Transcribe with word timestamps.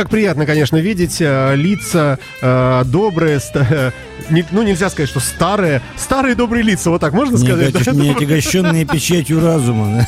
как 0.00 0.08
приятно, 0.08 0.46
конечно, 0.46 0.78
видеть 0.78 1.18
э, 1.20 1.54
лица 1.56 2.18
э, 2.40 2.82
добрые, 2.86 3.38
ста- 3.38 3.92
не- 4.30 4.46
ну 4.50 4.62
нельзя 4.62 4.88
сказать, 4.88 5.10
что 5.10 5.20
старые, 5.20 5.82
старые 5.98 6.34
добрые 6.34 6.62
лица, 6.62 6.88
вот 6.88 7.02
так 7.02 7.12
можно 7.12 7.36
сказать? 7.36 7.74
отягощ- 7.74 7.94
не 8.00 8.10
отягощенные 8.12 8.84
печатью 8.90 9.44
разума. 9.44 10.06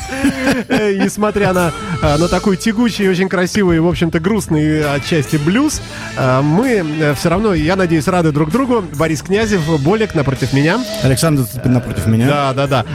Э, 0.67 0.95
Несмотря 0.95 1.53
на, 1.53 1.71
э, 2.01 2.17
на 2.17 2.27
такой 2.27 2.57
тягучий, 2.57 3.07
очень 3.07 3.29
красивый, 3.29 3.79
в 3.81 3.87
общем-то, 3.87 4.19
грустный 4.19 4.83
отчасти 4.95 5.35
блюз, 5.35 5.79
э, 6.17 6.41
мы 6.41 7.13
все 7.15 7.29
равно, 7.29 7.53
я 7.53 7.75
надеюсь, 7.75 8.07
рады 8.07 8.31
друг 8.31 8.49
другу. 8.49 8.83
Борис 8.95 9.21
Князев, 9.21 9.61
Болик 9.81 10.15
напротив 10.15 10.53
меня. 10.53 10.79
Александр 11.03 11.43
Цыпин 11.43 11.71
напротив 11.73 12.07
меня. 12.07 12.27
Да, 12.27 12.53
да, 12.53 12.67
да. 12.67 12.85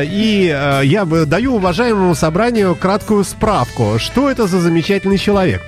Э, 0.00 0.04
И 0.04 0.54
э, 0.54 0.82
я 0.84 1.04
бы 1.04 1.26
даю 1.26 1.56
уважаемому 1.56 2.14
собранию 2.14 2.76
краткую 2.76 3.24
справку. 3.24 3.96
Что 3.98 4.30
это 4.30 4.46
за 4.46 4.60
замечательный 4.60 5.18
человек? 5.18 5.60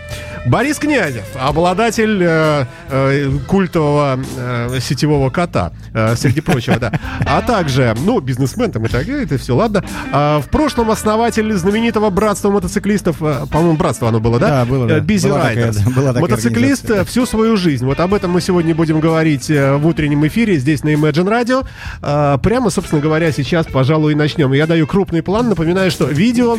Борис 0.47 0.79
Князев, 0.79 1.25
обладатель 1.35 2.23
э, 2.23 2.65
э, 2.89 3.31
культового 3.49 4.19
э, 4.37 4.79
сетевого 4.81 5.31
кота, 5.31 5.73
э, 5.93 6.15
среди 6.17 6.41
прочего, 6.41 6.77
да. 6.79 6.93
А 7.27 7.43
также, 7.43 7.95
ну, 8.05 8.21
бизнесмен 8.21 8.71
там 8.71 8.85
и 8.85 8.89
так 8.89 9.07
далее, 9.07 9.25
это 9.25 9.39
все, 9.39 9.57
ладно. 9.57 9.85
А, 10.13 10.41
в 10.41 10.49
прошлом 10.49 10.91
основатель 10.91 11.53
знаменитого 11.55 12.11
братства 12.11 12.51
мотоциклистов, 12.51 13.17
э, 13.21 13.47
по-моему, 13.51 13.77
братство 13.77 14.09
оно 14.09 14.21
было, 14.21 14.39
да? 14.39 14.49
Да, 14.49 14.65
было, 14.65 14.87
да. 14.87 14.99
Э, 14.99 15.01
Busy 15.01 15.29
Была 15.29 15.41
такая, 15.49 15.69
Riders. 15.71 15.79
да, 15.85 15.91
была 15.91 16.07
такая 16.13 16.23
Мотоциклист 16.23 17.07
всю 17.07 17.27
свою 17.27 17.57
жизнь. 17.57 17.85
Вот 17.85 17.99
об 18.01 18.15
этом 18.15 18.31
мы 18.31 18.41
сегодня 18.41 18.75
будем 18.75 19.01
говорить 19.01 19.51
э, 19.51 19.77
в 19.77 19.87
утреннем 19.87 20.27
эфире 20.29 20.57
здесь 20.59 20.85
на 20.85 20.91
Imagine 20.91 21.29
Radio. 21.29 21.67
А, 22.03 22.39
Прямо, 22.39 22.71
собственно 22.71 23.01
говоря, 23.01 23.33
сейчас, 23.33 23.67
пожалуй, 23.67 24.13
и 24.13 24.15
начнем. 24.15 24.53
Я 24.53 24.67
даю 24.67 24.87
крупный 24.87 25.23
план. 25.23 25.49
Напоминаю, 25.49 25.91
что 25.91 26.05
видео 26.07 26.57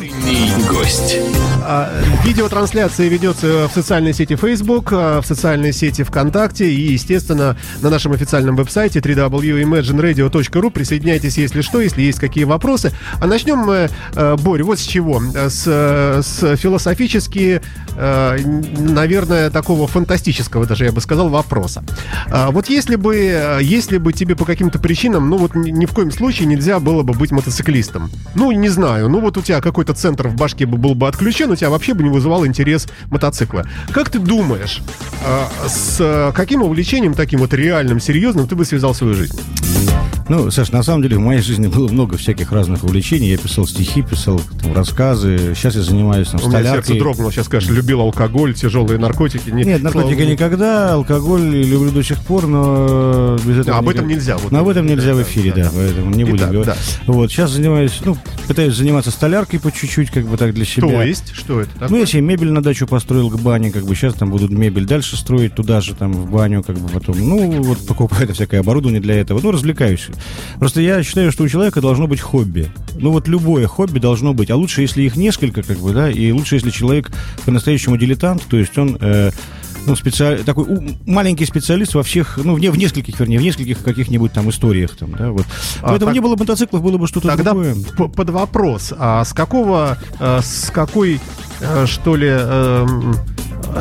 гость. 0.70 1.18
а, 1.64 1.90
Видеотрансляция 2.26 3.08
ведется 3.08 3.68
в 3.70 3.77
социальной 3.78 4.12
сети 4.14 4.36
Facebook, 4.36 4.90
а, 4.92 5.22
в 5.22 5.26
социальной 5.28 5.72
сети 5.72 6.02
ВКонтакте 6.04 6.68
и, 6.72 6.94
естественно, 6.94 7.56
на 7.82 7.90
нашем 7.92 8.12
официальном 8.12 8.56
веб-сайте 8.56 9.00
www.imagineradio.ru. 9.00 10.72
Присоединяйтесь, 10.72 11.38
если 11.38 11.62
что, 11.62 11.80
если 11.82 12.02
есть 12.02 12.20
какие 12.20 12.44
вопросы. 12.46 12.92
А 13.22 13.28
начнем 13.28 13.60
мы, 13.60 13.90
э, 14.16 14.36
Борь, 14.38 14.64
вот 14.64 14.80
с 14.80 14.82
чего? 14.84 15.22
Э, 15.36 15.50
С, 15.50 15.64
э, 15.68 16.22
с 16.24 16.58
философически, 16.58 17.62
э, 17.96 18.38
наверное, 18.80 19.52
такого 19.52 19.88
фантастического, 19.88 20.66
даже 20.66 20.86
я 20.86 20.92
бы 20.92 21.00
сказал, 21.02 21.30
вопроса. 21.30 21.84
А, 22.32 22.50
Вот 22.50 22.70
если 22.70 22.96
бы, 22.96 23.16
э, 23.16 23.60
если 23.62 23.98
бы 24.00 24.12
тебе 24.12 24.36
по 24.36 24.46
каким-то 24.46 24.80
причинам, 24.80 25.30
ну 25.30 25.38
вот 25.38 25.54
ни 25.56 25.86
в 25.86 25.94
коем 25.94 26.12
случае 26.12 26.48
нельзя 26.48 26.80
было 26.80 27.04
бы 27.04 27.14
быть 27.14 27.32
мотоциклистом. 27.32 28.10
Ну, 28.34 28.52
не 28.52 28.70
знаю, 28.70 29.10
ну 29.10 29.20
вот 29.20 29.38
у 29.38 29.42
тебя 29.42 29.62
какой-то 29.62 29.94
центр 29.94 30.28
в 30.30 30.36
башке 30.36 30.66
бы 30.66 30.78
был 30.78 30.96
бы 30.96 31.08
отключен, 31.08 31.52
у 31.52 31.56
тебя 31.56 31.70
вообще 31.70 31.94
бы 31.94 32.04
не 32.04 32.10
вызывал 32.10 32.46
интерес 32.48 32.88
мотоцикла. 33.12 33.67
Как 33.92 34.10
ты 34.10 34.20
думаешь, 34.20 34.82
э, 35.26 35.68
с 35.68 35.98
э, 36.00 36.32
каким 36.34 36.64
увлечением 36.64 37.14
таким 37.14 37.40
вот 37.40 37.54
реальным, 37.54 38.00
серьезным 38.00 38.48
ты 38.48 38.56
бы 38.56 38.66
связал 38.66 38.94
свою 38.94 39.14
жизнь? 39.14 39.40
Ну, 40.30 40.52
Саш, 40.52 40.72
на 40.74 40.84
самом 40.84 41.04
деле 41.04 41.16
в 41.18 41.22
моей 41.22 41.40
жизни 41.42 41.68
было 41.68 41.88
много 41.88 42.18
всяких 42.18 42.52
разных 42.52 42.84
увлечений. 42.84 43.30
Я 43.30 43.38
писал 43.38 43.66
стихи, 43.66 44.02
писал 44.02 44.42
там, 44.62 44.74
рассказы. 44.76 45.54
Сейчас 45.56 45.76
я 45.76 45.82
занимаюсь 45.82 46.28
там, 46.28 46.42
У 46.44 46.50
меня 46.50 46.64
сердце 46.64 46.96
дрогнуло, 46.96 47.32
сейчас 47.32 47.46
скажешь, 47.46 47.70
любил 47.70 48.02
алкоголь, 48.02 48.54
тяжелые 48.54 49.00
наркотики. 49.00 49.50
Не- 49.50 49.64
Нет, 49.64 49.82
наркотика 49.84 50.16
слава 50.18 50.30
никогда, 50.30 50.94
алкоголь 50.96 51.42
люблю 51.66 51.92
до 51.92 52.04
сих 52.04 52.18
пор, 52.24 52.46
но 52.48 53.38
без 53.46 53.60
этого 53.60 53.78
А, 53.78 53.80
об 53.80 53.88
этом 53.88 54.06
нельзя. 54.06 54.36
вот. 54.38 54.52
Об 54.52 54.68
этом 54.68 54.86
нельзя 54.86 55.14
в 55.14 55.22
эфире, 55.22 55.54
да, 55.56 55.72
поэтому 55.74 56.10
не 56.14 56.26
будем 56.26 56.38
Итак, 56.38 56.52
говорить. 56.52 56.74
да. 57.06 57.14
Вот, 57.14 57.32
сейчас 57.32 57.52
занимаюсь, 57.52 57.98
ну, 58.04 58.18
пытаюсь 58.50 58.76
заниматься 58.76 59.12
столяркой 59.12 59.62
по 59.62 59.72
чуть-чуть, 59.72 60.12
как 60.12 60.26
бы 60.28 60.36
так 60.36 60.54
для 60.54 60.66
себя. 60.66 60.90
То 60.90 61.04
есть, 61.04 61.34
что 61.34 61.62
это? 61.62 61.70
Ну, 61.76 61.80
такое? 61.80 62.00
я 62.02 62.06
себе 62.06 62.22
мебель 62.22 62.52
на 62.52 62.62
дачу 62.62 62.86
построил 62.86 63.30
к 63.30 63.40
бане, 63.40 63.57
как 63.72 63.84
бы 63.86 63.96
сейчас 63.96 64.14
там 64.14 64.30
будут 64.30 64.52
мебель 64.52 64.86
дальше 64.86 65.18
строить 65.18 65.56
туда 65.56 65.82
же, 65.82 65.96
там, 65.96 66.12
в 66.14 66.32
баню, 66.32 66.64
как 66.64 66.78
бы 66.78 66.88
потом. 66.90 67.18
Ну, 67.20 67.62
вот 67.64 67.86
покупаю 67.86 68.24
это 68.24 68.34
всякое 68.34 68.60
оборудование 68.62 69.02
для 69.02 69.16
этого. 69.16 69.40
Ну, 69.42 69.52
развлекаюсь. 69.52 70.08
Просто 70.60 70.82
я 70.82 71.04
считаю, 71.04 71.32
что 71.32 71.44
у 71.44 71.50
человека 71.50 71.82
должно 71.82 72.08
быть 72.08 72.22
хобби. 72.22 72.72
Ну, 73.00 73.12
вот 73.12 73.28
любое 73.28 73.68
хобби 73.68 74.00
должно 74.00 74.34
быть. 74.34 74.50
А 74.50 74.56
лучше, 74.56 74.82
если 74.82 75.04
их 75.04 75.16
несколько, 75.16 75.64
как 75.64 75.78
бы, 75.80 75.94
да, 75.94 76.10
и 76.10 76.32
лучше, 76.32 76.56
если 76.56 76.70
человек 76.70 77.12
по-настоящему 77.46 77.98
дилетант, 77.98 78.44
то 78.48 78.58
есть 78.58 78.78
он... 78.78 78.98
э, 79.00 79.32
ну, 79.88 79.96
специаль... 79.96 80.44
такой 80.44 80.66
у- 80.66 80.84
маленький 81.06 81.46
специалист 81.46 81.96
во 81.96 82.04
всех, 82.04 82.38
ну, 82.44 82.54
в, 82.54 82.60
не- 82.60 82.70
в 82.70 82.78
нескольких, 82.78 83.20
вернее, 83.20 83.40
в 83.40 83.42
нескольких 83.42 83.82
каких-нибудь 83.84 84.32
там 84.34 84.50
историях, 84.50 84.96
там, 84.96 85.12
да, 85.18 85.32
вот. 85.32 85.46
А, 85.82 85.88
Поэтому 85.90 86.10
так- 86.10 86.14
не 86.14 86.20
было 86.20 86.36
бы 86.36 86.42
мотоциклов, 86.42 86.82
было 86.84 86.98
бы 86.98 87.08
что-то 87.08 87.28
Тогда 87.30 87.52
другое. 87.54 87.76
под 87.96 88.30
вопрос, 88.30 88.94
а 88.98 89.24
с 89.26 89.34
какого, 89.34 89.98
э, 90.20 90.40
с 90.44 90.70
какой, 90.72 91.20
э, 91.62 91.86
что 91.88 92.16
ли, 92.16 92.28
эм, 92.30 93.16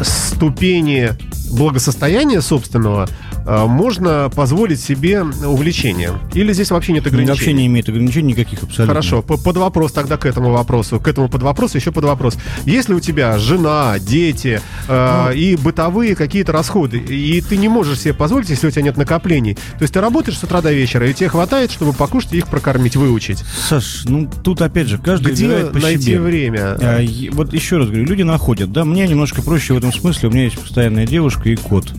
ступени 0.03 1.11
благосостояния 1.53 2.41
собственного 2.43 3.09
можно 3.47 4.31
позволить 4.35 4.81
себе 4.81 5.23
увлечение? 5.23 6.13
Или 6.35 6.53
здесь 6.53 6.71
вообще 6.71 6.93
нет 6.93 7.07
ограничений? 7.07 7.37
Вообще 7.37 7.53
не 7.53 7.67
имеет 7.67 7.89
ограничений 7.89 8.33
никаких 8.33 8.63
абсолютно. 8.63 8.87
Хорошо, 8.87 9.23
по- 9.23 9.37
под 9.37 9.57
вопрос 9.57 9.93
тогда 9.93 10.17
к 10.17 10.27
этому 10.27 10.51
вопросу. 10.53 10.99
К 11.01 11.09
этому 11.09 11.29
под 11.29 11.43
вопрос, 11.43 11.75
еще 11.75 11.93
под 11.93 12.05
вопрос. 12.05 12.37
Если 12.65 12.95
у 12.95 13.01
тебя 13.01 13.39
жена, 13.39 13.99
дети 13.99 14.61
э, 14.89 15.35
и 15.35 15.57
бытовые 15.57 16.15
какие-то 16.17 16.53
расходы, 16.53 16.99
и 16.99 17.41
ты 17.41 17.57
не 17.57 17.69
можешь 17.69 18.01
себе 18.01 18.15
позволить, 18.15 18.49
если 18.51 18.67
у 18.67 18.71
тебя 18.71 18.83
нет 18.83 18.97
накоплений, 18.97 19.55
то 19.55 19.83
есть 19.83 19.95
ты 19.95 20.01
работаешь 20.01 20.39
с 20.39 20.43
утра 20.45 20.61
до 20.61 20.73
вечера, 20.73 21.09
и 21.09 21.15
тебе 21.15 21.29
хватает, 21.29 21.71
чтобы 21.71 21.93
покушать 21.93 22.33
и 22.33 22.39
их 22.39 22.49
прокормить, 22.49 22.97
выучить. 22.97 23.45
Саш, 23.69 24.05
ну 24.07 24.29
тут 24.43 24.63
опять 24.63 24.89
же 24.89 24.99
каждый 24.99 25.33
Где 25.33 25.47
выбирает 25.47 25.73
по 25.73 25.79
найти 25.79 26.03
себе. 26.03 26.21
время? 26.21 26.77
А, 26.81 27.01
вот 27.33 27.53
еще 27.53 27.79
раз 27.79 27.87
говорю, 27.89 28.05
люди 28.05 28.23
находят, 28.23 28.73
да, 28.73 28.85
мне 28.85 29.07
немножко 29.07 29.43
проще 29.43 29.75
в 29.75 29.79
этом 29.79 29.93
смысле, 29.93 30.29
у 30.29 30.33
меня 30.33 30.45
есть 30.45 30.59
постоянная 30.59 31.07
девушка 31.07 31.49
и 31.49 31.57
кот, 31.57 31.93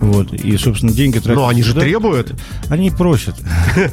вот, 0.00 0.32
и, 0.32 0.56
собственно, 0.56 0.91
деньги 0.94 1.18
тратят. 1.18 1.36
Но 1.36 1.48
они 1.48 1.62
же 1.62 1.72
туда. 1.72 1.82
требуют. 1.84 2.32
Они 2.68 2.90
просят. 2.90 3.34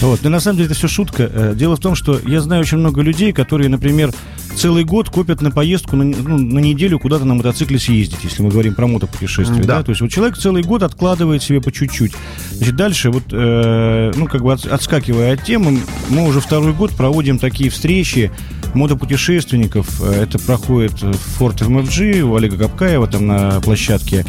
Вот, 0.00 0.20
но 0.22 0.30
на 0.30 0.40
самом 0.40 0.56
деле 0.56 0.66
это 0.66 0.74
все 0.74 0.88
шутка. 0.88 1.30
Э, 1.32 1.54
Дело 1.56 1.76
в 1.76 1.80
том, 1.80 1.94
что 1.94 2.18
я 2.26 2.40
знаю 2.40 2.62
очень 2.62 2.78
много 2.78 3.02
людей, 3.02 3.32
которые, 3.32 3.68
например, 3.68 4.12
целый 4.56 4.84
год 4.84 5.08
копят 5.10 5.40
на 5.42 5.50
поездку 5.50 5.94
на, 5.96 6.04
ну, 6.04 6.36
на 6.38 6.58
неделю 6.58 6.98
куда-то 6.98 7.24
на 7.24 7.34
мотоцикле 7.34 7.78
съездить, 7.78 8.18
если 8.24 8.42
мы 8.42 8.50
говорим 8.50 8.74
про 8.74 8.86
мотопутешествие. 8.86 9.62
Да. 9.62 9.78
Да. 9.78 9.82
То 9.84 9.90
есть 9.90 10.00
вот 10.00 10.10
человек 10.10 10.36
целый 10.38 10.62
год 10.62 10.82
откладывает 10.82 11.42
себе 11.42 11.60
по 11.60 11.70
чуть-чуть. 11.70 12.12
Значит, 12.50 12.76
дальше 12.76 13.10
вот, 13.10 13.24
э, 13.30 14.12
ну, 14.16 14.26
как 14.26 14.42
бы 14.42 14.52
от- 14.52 14.66
отскакивая 14.66 15.34
от 15.34 15.44
темы, 15.44 15.78
мы 16.08 16.26
уже 16.26 16.40
второй 16.40 16.72
год 16.72 16.90
проводим 16.92 17.38
такие 17.38 17.70
встречи 17.70 18.30
мотопутешественников. 18.74 20.00
Э, 20.02 20.22
Это 20.22 20.38
проходит 20.38 21.00
в 21.02 21.12
Форт 21.38 21.60
МФГ 21.62 22.24
у 22.24 22.36
Олега 22.36 22.56
Капкаева 22.56 23.06
там 23.06 23.26
на 23.26 23.60
площадке. 23.60 24.24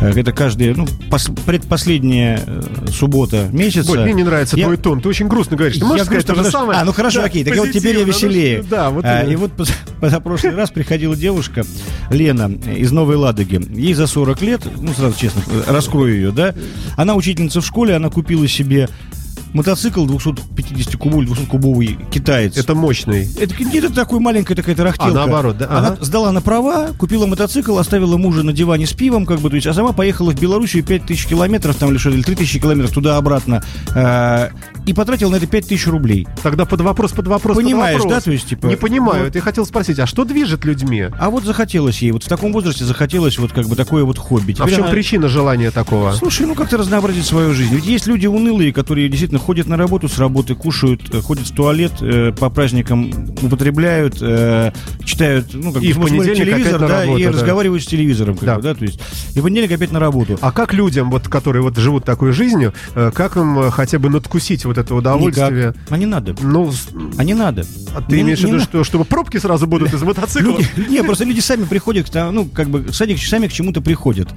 Э, 0.00 0.10
Это 0.14 0.32
каждая, 0.32 0.74
ну, 0.74 0.86
пос- 1.10 1.36
предпоследняя 1.46 2.42
э, 2.46 2.62
суббота 2.92 3.48
месяца. 3.52 3.88
Боль, 3.88 4.00
мне 4.00 4.12
не 4.12 4.24
нравится 4.24 4.56
Я- 4.56 4.64
твой 4.64 4.76
тон. 4.76 5.00
Ты 5.00 5.08
очень 5.08 5.28
грустно 5.28 5.56
говоришь. 5.56 5.78
Ты 5.78 5.84
можешь 5.84 6.00
я 6.00 6.04
сказать 6.06 6.26
то 6.26 6.34
же 6.34 6.44
самое? 6.50 6.80
А, 6.80 6.84
ну 6.84 6.92
хорошо, 6.92 7.20
Да, 7.20 7.26
окей. 7.26 7.44
Так 7.44 7.56
вот 7.56 7.70
теперь 7.72 7.98
я 7.98 8.04
позитивно, 8.06 8.06
ну, 8.06 8.12
веселее. 8.12 8.62
Да, 8.68 8.90
вот 8.90 9.04
А, 9.04 9.22
и 9.22 9.36
вот 9.36 9.52
поз- 9.52 9.72
позапрошлый 10.00 10.54
раз 10.54 10.70
приходила 10.70 11.16
девушка, 11.16 11.64
Лена, 12.10 12.50
из 12.76 12.92
Новой 12.92 13.16
Ладоги. 13.16 13.60
Ей 13.78 13.94
за 13.94 14.06
40 14.06 14.42
лет, 14.42 14.62
ну, 14.80 14.92
сразу 14.94 15.18
честно, 15.18 15.42
раскрою 15.66 16.14
ее, 16.14 16.30
да. 16.32 16.54
Она 16.96 17.14
учительница 17.14 17.60
в 17.60 17.66
школе, 17.66 17.94
она 17.94 18.10
купила 18.10 18.46
себе 18.48 18.88
мотоцикл 19.56 20.06
250-кубовый, 20.06 21.26
200-кубовый 21.26 21.98
китаец. 22.10 22.56
Это 22.56 22.74
мощный. 22.74 23.28
Это 23.38 23.54
где-то 23.54 23.92
такой 23.94 24.20
маленькая 24.20 24.54
такая 24.54 24.74
тарахтелка. 24.74 25.10
А, 25.10 25.14
наоборот, 25.14 25.58
да, 25.58 25.66
Она 25.70 25.88
ага. 25.88 26.04
сдала 26.04 26.30
на 26.32 26.40
права, 26.42 26.88
купила 26.98 27.26
мотоцикл, 27.26 27.78
оставила 27.78 28.16
мужа 28.16 28.42
на 28.42 28.52
диване 28.52 28.86
с 28.86 28.92
пивом, 28.92 29.24
как 29.26 29.40
бы, 29.40 29.48
то 29.48 29.56
есть, 29.56 29.66
а 29.66 29.72
сама 29.74 29.92
поехала 29.92 30.32
в 30.32 30.40
Белоруссию 30.40 30.84
5000 30.84 31.26
километров, 31.26 31.76
там, 31.76 31.90
или 31.90 31.98
что, 31.98 32.10
или 32.10 32.22
3000 32.22 32.60
километров 32.60 32.92
туда-обратно, 32.92 33.62
э, 33.94 34.48
и 34.86 34.92
потратила 34.92 35.30
на 35.30 35.36
это 35.36 35.46
5000 35.46 35.86
рублей. 35.86 36.26
Тогда 36.42 36.66
под 36.66 36.82
вопрос, 36.82 37.12
под 37.12 37.26
вопрос, 37.26 37.56
под 37.56 37.64
Понимаешь, 37.64 37.96
вопрос. 38.00 38.12
да, 38.14 38.20
то 38.20 38.30
есть, 38.30 38.48
типа, 38.48 38.66
Не 38.66 38.76
понимаю. 38.76 39.24
вот. 39.24 39.34
Я 39.34 39.40
хотел 39.40 39.64
спросить, 39.64 39.98
а 39.98 40.06
что 40.06 40.24
движет 40.24 40.64
людьми? 40.64 41.06
А 41.18 41.30
вот 41.30 41.44
захотелось 41.44 42.02
ей, 42.02 42.12
вот 42.12 42.24
в 42.24 42.28
таком 42.28 42.52
возрасте 42.52 42.84
захотелось 42.84 43.38
вот 43.38 43.52
как 43.52 43.66
бы 43.66 43.74
такое 43.76 44.04
вот 44.04 44.18
хобби. 44.18 44.52
А 44.58 44.64
в 44.64 44.66
Теперь 44.66 44.74
чем 44.74 44.84
она- 44.84 44.92
причина 44.92 45.28
желания 45.28 45.70
такого? 45.70 46.12
Слушай, 46.12 46.46
ну 46.46 46.54
как-то 46.54 46.76
разнообразить 46.76 47.24
свою 47.24 47.54
жизнь. 47.54 47.74
Ведь 47.74 47.86
есть 47.86 48.06
люди 48.06 48.26
унылые, 48.26 48.72
которые 48.72 49.08
действительно 49.08 49.40
ходят 49.46 49.68
на 49.68 49.76
работу 49.76 50.08
с 50.08 50.18
работы, 50.18 50.56
кушают, 50.56 51.02
э, 51.14 51.20
ходят 51.20 51.46
в 51.46 51.54
туалет, 51.54 51.92
э, 52.00 52.32
по 52.32 52.50
праздникам 52.50 53.12
употребляют, 53.40 54.16
э, 54.20 54.72
читают, 55.04 55.46
ну, 55.54 55.72
как 55.72 55.82
И 55.84 55.92
бы, 55.92 56.00
в 56.00 56.02
понедельник 56.02 56.36
телевизор, 56.36 56.80
да, 56.80 56.88
работу, 57.02 57.18
и 57.18 57.24
да. 57.24 57.30
разговаривают 57.30 57.82
с 57.84 57.86
телевизором, 57.86 58.36
Да. 58.40 58.56
бы, 58.56 58.62
да, 58.62 58.74
то 58.74 58.84
есть. 58.84 58.98
И 59.36 59.40
в 59.40 59.44
понедельник 59.44 59.70
опять 59.70 59.92
на 59.92 60.00
работу. 60.00 60.36
А 60.40 60.50
как 60.50 60.74
людям, 60.74 61.10
вот, 61.12 61.28
которые 61.28 61.62
вот 61.62 61.76
живут 61.76 62.04
такой 62.04 62.32
жизнью, 62.32 62.74
э, 62.96 63.12
как 63.14 63.36
им 63.36 63.56
э, 63.60 63.70
хотя 63.70 64.00
бы 64.00 64.10
надкусить 64.10 64.64
вот 64.64 64.78
это 64.78 64.94
удовольствие? 64.96 65.68
Никак. 65.68 65.76
А 65.90 65.96
не 65.96 66.06
надо. 66.06 66.34
Ну, 66.42 66.72
А 67.16 67.22
не 67.22 67.34
надо. 67.34 67.64
а 67.94 68.02
ты 68.02 68.16
Не- 68.16 68.22
имеешь 68.22 68.40
в 68.40 68.44
виду, 68.44 68.58
что, 68.58 68.82
чтобы 68.82 69.04
пробки 69.04 69.36
сразу 69.36 69.68
будут 69.68 69.94
из 69.94 70.02
мотоцикла? 70.02 70.58
Не, 70.88 71.04
просто 71.04 71.24
люди 71.24 71.38
сами 71.40 71.64
приходят, 71.64 72.10
ну, 72.12 72.46
как 72.46 72.68
бы, 72.68 72.92
сами, 72.92 73.14
сами 73.14 73.46
к 73.46 73.52
чему-то 73.52 73.80
приходят. 73.80 74.28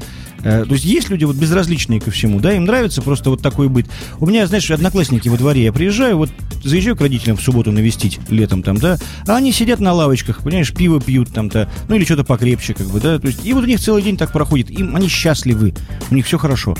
То 0.43 0.65
есть 0.69 0.85
есть 0.85 1.09
люди 1.09 1.25
вот 1.25 1.35
безразличные 1.35 1.99
ко 1.99 2.11
всему, 2.11 2.39
да, 2.39 2.53
им 2.53 2.65
нравится 2.65 3.01
просто 3.01 3.29
вот 3.31 3.41
такой 3.41 3.67
быт. 3.69 3.87
У 4.19 4.25
меня, 4.27 4.45
знаешь, 4.47 4.69
одноклассники 4.99 5.29
во 5.29 5.37
дворе, 5.37 5.63
я 5.63 5.71
приезжаю, 5.71 6.17
вот 6.17 6.29
заезжаю 6.63 6.95
к 6.97 7.01
родителям 7.01 7.37
в 7.37 7.41
субботу 7.41 7.71
навестить 7.71 8.19
летом 8.29 8.61
там, 8.63 8.77
да, 8.77 8.97
а 9.27 9.37
они 9.37 9.53
сидят 9.53 9.79
на 9.79 9.93
лавочках, 9.93 10.43
понимаешь, 10.43 10.73
пиво 10.73 10.99
пьют 10.99 11.31
там-то, 11.33 11.69
ну 11.87 11.95
или 11.95 12.03
что-то 12.03 12.25
покрепче, 12.25 12.73
как 12.73 12.87
бы, 12.87 12.99
да, 12.99 13.17
то 13.17 13.27
есть, 13.27 13.45
и 13.45 13.53
вот 13.53 13.63
у 13.63 13.67
них 13.67 13.79
целый 13.79 14.03
день 14.03 14.17
так 14.17 14.33
проходит, 14.33 14.69
им, 14.69 14.95
они 14.95 15.07
счастливы, 15.07 15.73
у 16.11 16.15
них 16.15 16.25
все 16.25 16.37
хорошо. 16.37 16.75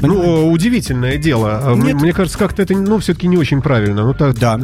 Ну, 0.00 0.50
удивительное 0.50 1.16
дело. 1.18 1.74
Нет. 1.76 1.94
Мне 1.94 2.12
кажется, 2.12 2.36
как-то 2.36 2.62
это, 2.62 2.74
ну, 2.74 2.98
все-таки 2.98 3.26
не 3.26 3.38
очень 3.38 3.62
правильно. 3.62 4.02
Ну, 4.04 4.12
так, 4.12 4.36
да. 4.38 4.58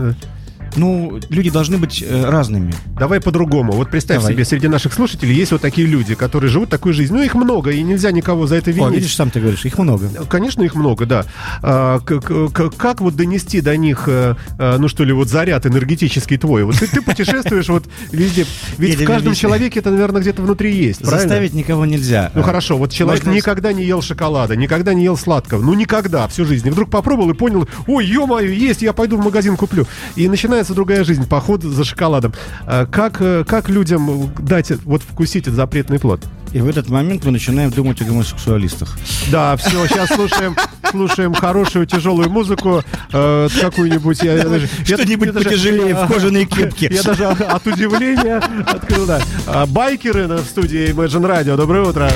Ну, 0.77 1.21
люди 1.29 1.51
должны 1.51 1.79
быть 1.79 2.03
э, 2.07 2.25
разными. 2.25 2.73
Давай 2.99 3.21
по-другому. 3.21 3.73
Вот 3.73 3.91
представь 3.91 4.19
Давай. 4.19 4.33
себе, 4.33 4.45
среди 4.45 4.69
наших 4.69 4.93
слушателей 4.93 5.35
есть 5.35 5.53
вот 5.53 5.61
такие 5.61 5.87
люди, 5.87 6.15
которые 6.15 6.51
живут 6.51 6.71
такой 6.71 6.93
жизнью. 6.93 7.19
Ну, 7.19 7.25
их 7.25 7.35
много, 7.35 7.71
и 7.71 7.83
нельзя 7.83 8.11
никого 8.13 8.47
за 8.47 8.57
это 8.57 8.71
винить. 8.71 8.89
О, 8.89 8.91
видишь, 8.91 9.15
сам 9.15 9.31
ты 9.31 9.41
говоришь, 9.41 9.65
их 9.65 9.79
много. 9.79 10.09
Конечно, 10.29 10.63
их 10.63 10.75
много, 10.75 11.07
да. 11.07 11.25
А, 11.63 12.01
как, 12.01 12.25
как, 12.53 12.77
как 12.77 13.01
вот 13.01 13.17
донести 13.17 13.61
до 13.61 13.77
них, 13.77 14.05
а, 14.07 14.37
ну 14.79 14.89
что 14.89 15.05
ли, 15.05 15.13
вот 15.13 15.29
заряд 15.29 15.67
энергетический 15.67 16.39
твой? 16.39 16.65
Вот 16.65 16.77
ты, 16.77 16.87
ты 16.87 17.03
путешествуешь 17.03 17.69
вот 17.69 17.85
везде. 18.13 18.47
Ведь 18.79 19.01
в 19.01 19.05
каждом 19.05 19.35
человеке 19.35 19.81
это, 19.81 19.91
наверное, 19.91 20.21
где-то 20.21 20.43
внутри 20.43 20.75
есть, 20.75 21.05
Заставить 21.05 21.55
никого 21.55 21.87
нельзя. 21.87 22.31
Ну, 22.35 22.43
хорошо, 22.43 22.77
вот 22.77 22.93
человек 22.93 23.27
никогда 23.27 23.73
не 23.73 23.85
ел 23.85 24.03
шоколада, 24.03 24.57
никогда 24.57 24.95
не 24.95 25.05
ел 25.05 25.17
сладкого. 25.17 25.63
Ну, 25.63 25.75
никогда 25.75 26.27
всю 26.29 26.45
жизнь. 26.45 26.69
И 26.69 26.71
вдруг 26.71 26.91
попробовал 26.91 27.31
и 27.31 27.35
понял, 27.35 27.69
ой, 27.87 28.07
ё-моё, 28.07 28.53
есть, 28.53 28.83
я 28.83 28.93
пойду 28.93 29.17
в 29.17 29.25
магазин 29.25 29.57
куплю. 29.57 29.87
И 30.17 30.29
начинает 30.29 30.60
начинается 30.61 30.75
другая 30.75 31.05
жизнь, 31.05 31.27
поход 31.27 31.63
за 31.63 31.85
шоколадом. 31.85 32.35
А 32.67 32.85
как, 32.85 33.17
э, 33.21 33.45
как 33.47 33.71
людям 33.71 34.31
дать 34.39 34.71
вот 34.85 35.03
вкусить 35.03 35.45
этот 35.45 35.55
запретный 35.55 35.99
плод? 35.99 36.21
И 36.53 36.61
в 36.61 36.69
этот 36.69 36.91
момент 36.91 37.25
мы 37.25 37.31
начинаем 37.31 37.71
думать 37.71 38.03
о 38.03 38.05
гомосексуалистах. 38.05 38.99
Да, 39.31 39.57
все, 39.57 39.87
сейчас 39.87 40.11
слушаем, 40.11 40.55
слушаем 40.91 41.33
хорошую 41.33 41.87
тяжелую 41.87 42.29
музыку, 42.29 42.83
э, 43.13 43.49
какую-нибудь. 43.59 44.19
Что-нибудь 44.19 45.33
потяжелее 45.33 45.95
в 45.95 46.07
кожаной 46.07 46.45
кепке. 46.47 46.91
Я 46.91 47.03
даже 47.05 47.25
от 47.25 47.67
удивления 47.67 48.43
открыл, 48.67 49.07
да. 49.07 49.21
А, 49.47 49.65
байкеры 49.65 50.27
в 50.27 50.45
студии 50.45 50.91
Imagine 50.91 51.27
Radio. 51.27 51.57
Доброе 51.57 51.85
утро. 51.85 52.11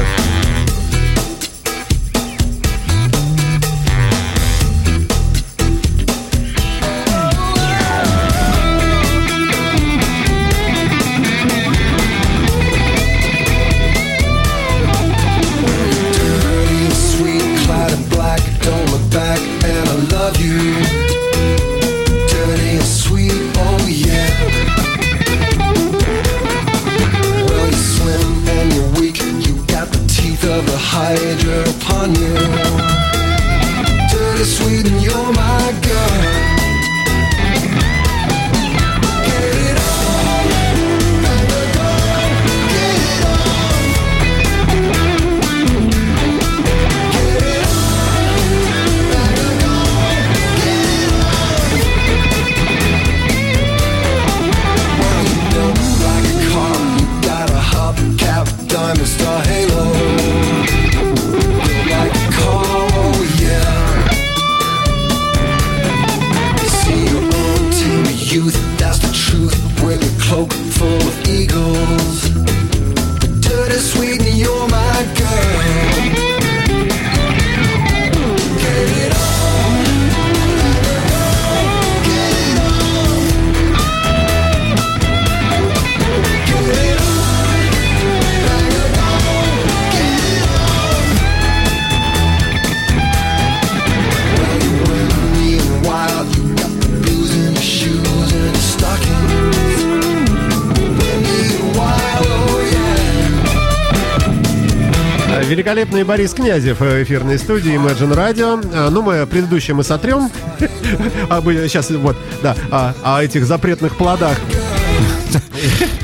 Великолепный 105.43 106.05
Борис 106.05 106.35
Князев 106.35 106.81
в 106.81 107.03
эфирной 107.03 107.39
студии 107.39 107.75
Imagine 107.75 108.15
Radio. 108.15 108.71
А, 108.73 108.91
ну, 108.91 109.03
мы 109.03 109.27
предыдущее 109.27 109.75
мы 109.75 109.85
сотрем. 109.85 110.31
а 111.29 111.41
мы 111.41 111.55
сейчас 111.69 111.91
вот, 111.91 112.17
да, 112.43 112.57
о, 112.71 112.95
о 113.03 113.23
этих 113.23 113.47
запретных 113.47 113.97
плодах. 113.97 114.39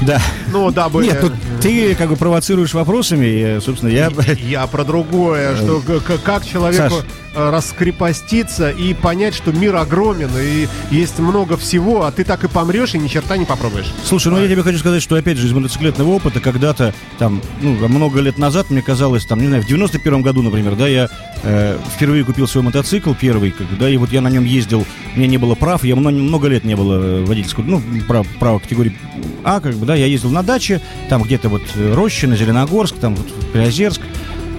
Да. 0.02 0.20
Ну, 0.50 0.70
да, 0.70 0.88
бы... 0.88 1.04
Нет, 1.04 1.20
тут 1.20 1.32
ты 1.60 1.94
как 1.94 2.08
бы 2.08 2.16
провоцируешь 2.16 2.72
вопросами, 2.72 3.26
и, 3.56 3.60
собственно, 3.60 3.90
я... 3.90 4.10
Я 4.42 4.66
про 4.66 4.82
другое, 4.84 5.56
что 5.56 5.82
как 6.24 6.44
человеку... 6.44 6.94
Саш, 6.94 7.04
Э, 7.29 7.29
раскрепоститься 7.34 8.70
и 8.70 8.94
понять, 8.94 9.34
что 9.34 9.52
мир 9.52 9.76
огромен 9.76 10.30
и 10.38 10.68
есть 10.90 11.18
много 11.18 11.56
всего, 11.56 12.04
а 12.04 12.12
ты 12.12 12.24
так 12.24 12.44
и 12.44 12.48
помрешь 12.48 12.94
и 12.94 12.98
ни 12.98 13.08
черта 13.08 13.36
не 13.36 13.44
попробуешь. 13.44 13.92
Слушай, 14.04 14.32
ну 14.32 14.40
я 14.40 14.48
тебе 14.48 14.62
хочу 14.62 14.78
сказать, 14.78 15.02
что 15.02 15.16
опять 15.16 15.36
же 15.36 15.46
из 15.46 15.52
мотоциклетного 15.52 16.10
опыта 16.10 16.40
когда-то 16.40 16.94
там, 17.18 17.40
ну, 17.60 17.88
много 17.88 18.20
лет 18.20 18.38
назад, 18.38 18.70
мне 18.70 18.82
казалось, 18.82 19.24
там, 19.26 19.40
не 19.40 19.46
знаю, 19.46 19.62
в 19.62 19.66
91 19.66 20.22
году, 20.22 20.42
например, 20.42 20.74
да, 20.76 20.88
я 20.88 21.08
э, 21.42 21.78
впервые 21.94 22.24
купил 22.24 22.48
свой 22.48 22.64
мотоцикл 22.64 23.14
первый, 23.14 23.54
да, 23.78 23.88
и 23.88 23.96
вот 23.96 24.10
я 24.12 24.20
на 24.20 24.28
нем 24.28 24.44
ездил, 24.44 24.84
у 25.14 25.18
меня 25.18 25.28
не 25.28 25.38
было 25.38 25.54
прав, 25.54 25.84
я 25.84 25.96
много, 25.96 26.16
много 26.16 26.48
лет 26.48 26.64
не 26.64 26.74
было 26.74 26.94
э, 26.94 27.24
водительского, 27.24 27.64
ну, 27.64 27.82
прав, 28.08 28.26
права 28.38 28.58
категории 28.58 28.96
А, 29.44 29.60
как 29.60 29.74
бы, 29.74 29.86
да, 29.86 29.94
я 29.94 30.06
ездил 30.06 30.30
на 30.30 30.42
даче, 30.42 30.80
там 31.08 31.22
где-то 31.22 31.48
вот 31.48 31.62
э, 31.74 31.94
Рощина, 31.94 32.36
Зеленогорск, 32.36 32.96
там 32.96 33.14
вот 33.14 33.26
Приозерск, 33.52 34.00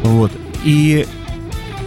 вот, 0.03 0.31
и 0.63 1.05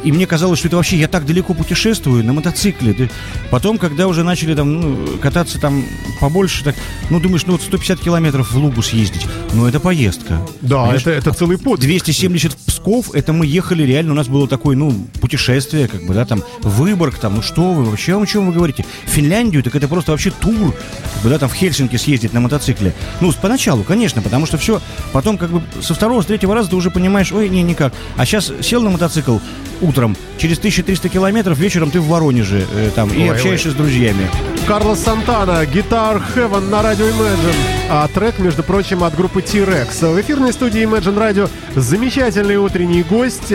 и 0.05 0.13
мне 0.13 0.27
казалось, 0.27 0.59
что 0.59 0.69
это 0.69 0.77
вообще 0.77 0.97
я 0.97 1.09
так 1.09 1.27
далеко 1.27 1.55
путешествую 1.55 2.25
на 2.25 2.33
мотоцикле. 2.33 3.11
Потом, 3.51 3.79
когда 3.79 4.07
уже 4.07 4.23
начали 4.23 4.55
там 4.55 4.81
ну, 4.81 5.07
кататься 5.19 5.59
там 5.59 5.85
побольше, 6.21 6.63
так, 6.63 6.75
ну, 7.11 7.21
думаешь, 7.21 7.47
ну 7.47 7.53
вот 7.53 7.63
150 7.63 8.01
километров 8.01 8.53
в 8.53 8.57
Лугу 8.57 8.83
съездить, 8.83 9.27
ну, 9.53 9.67
это 9.67 9.81
поездка. 9.81 10.41
Да, 10.61 10.95
это, 10.95 11.11
это 11.11 11.33
целый 11.33 11.59
путь. 11.59 11.81
270 11.81 12.53
в 12.53 12.57
Псков, 12.57 13.15
это 13.15 13.33
мы 13.33 13.47
ехали 13.47 13.83
реально, 13.83 14.13
у 14.13 14.17
нас 14.17 14.29
было 14.29 14.47
такое, 14.47 14.77
ну, 14.77 14.93
путешествие, 15.21 15.89
как 15.89 16.05
бы, 16.07 16.13
да, 16.13 16.25
там, 16.27 16.43
Выборг, 16.63 17.19
там, 17.19 17.37
ну, 17.37 17.43
что 17.43 17.73
вы 17.73 17.85
вообще, 17.85 18.21
о 18.21 18.27
чем 18.27 18.47
вы 18.47 18.53
говорите? 18.53 18.85
Финляндию, 19.07 19.63
так 19.63 19.75
это 19.75 19.89
просто 19.89 20.13
вообще 20.13 20.31
тур, 20.31 20.75
как 21.15 21.23
бы, 21.23 21.31
да, 21.31 21.39
там, 21.39 21.49
в 21.49 21.55
Хельсинки 21.55 21.97
съездить 21.97 22.33
на 22.35 22.41
мотоцикле. 22.41 22.95
Ну, 23.21 23.33
поначалу, 23.41 23.85
конечно, 23.85 24.21
потому 24.21 24.45
что 24.47 24.59
все, 24.59 24.83
потом, 25.13 25.39
как 25.39 25.51
бы, 25.51 25.63
со 25.81 25.95
второго, 25.95 26.23
с 26.23 26.27
третьего 26.27 26.55
раза 26.55 26.71
ты 26.71 26.77
уже 26.77 26.91
понимаешь, 26.91 27.33
ой, 27.33 27.49
не, 27.49 27.63
никак. 27.63 27.95
А 28.17 28.27
сейчас 28.27 28.53
сел 28.61 28.83
на 28.83 28.91
мотоцикл, 28.91 29.39
утром, 29.81 30.17
через 30.39 30.59
1300 30.59 31.09
километров 31.09 31.59
вечером 31.59 31.91
ты 31.91 32.01
в 32.01 32.07
Воронеже 32.09 32.67
э, 32.73 32.91
там 32.95 33.11
ой, 33.11 33.17
и 33.17 33.29
общаешься 33.29 33.69
ой. 33.69 33.75
с 33.75 33.77
друзьями. 33.77 34.29
Карлос 34.67 35.01
Сантана, 35.01 35.65
Guitar 35.65 36.23
Heaven 36.35 36.71
на 36.71 36.83
радио 36.83 37.07
Imagine. 37.07 37.55
А 37.91 38.09
трек, 38.09 38.39
между 38.39 38.63
прочим, 38.63 39.05
от 39.05 39.15
группы 39.15 39.43
T-Rex. 39.43 40.13
В 40.15 40.21
эфирной 40.21 40.53
студии 40.53 40.83
Imagine 40.83 41.19
Radio 41.19 41.51
замечательный 41.75 42.57
утренний 42.57 43.03
гость. 43.03 43.53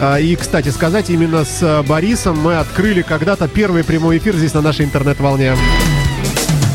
А, 0.00 0.16
и, 0.16 0.36
кстати 0.36 0.68
сказать, 0.68 1.10
именно 1.10 1.44
с 1.44 1.82
Борисом 1.86 2.38
мы 2.38 2.56
открыли 2.56 3.02
когда-то 3.02 3.48
первый 3.48 3.84
прямой 3.84 4.18
эфир 4.18 4.36
здесь 4.36 4.54
на 4.54 4.60
нашей 4.60 4.84
интернет-волне. 4.84 5.56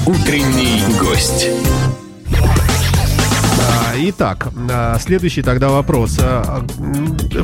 Утренний 0.06 0.82
гость. 1.00 1.48
Итак, 4.00 4.50
а, 4.70 4.98
следующий 5.00 5.42
тогда 5.42 5.70
вопрос. 5.70 6.18
А, 6.20 6.66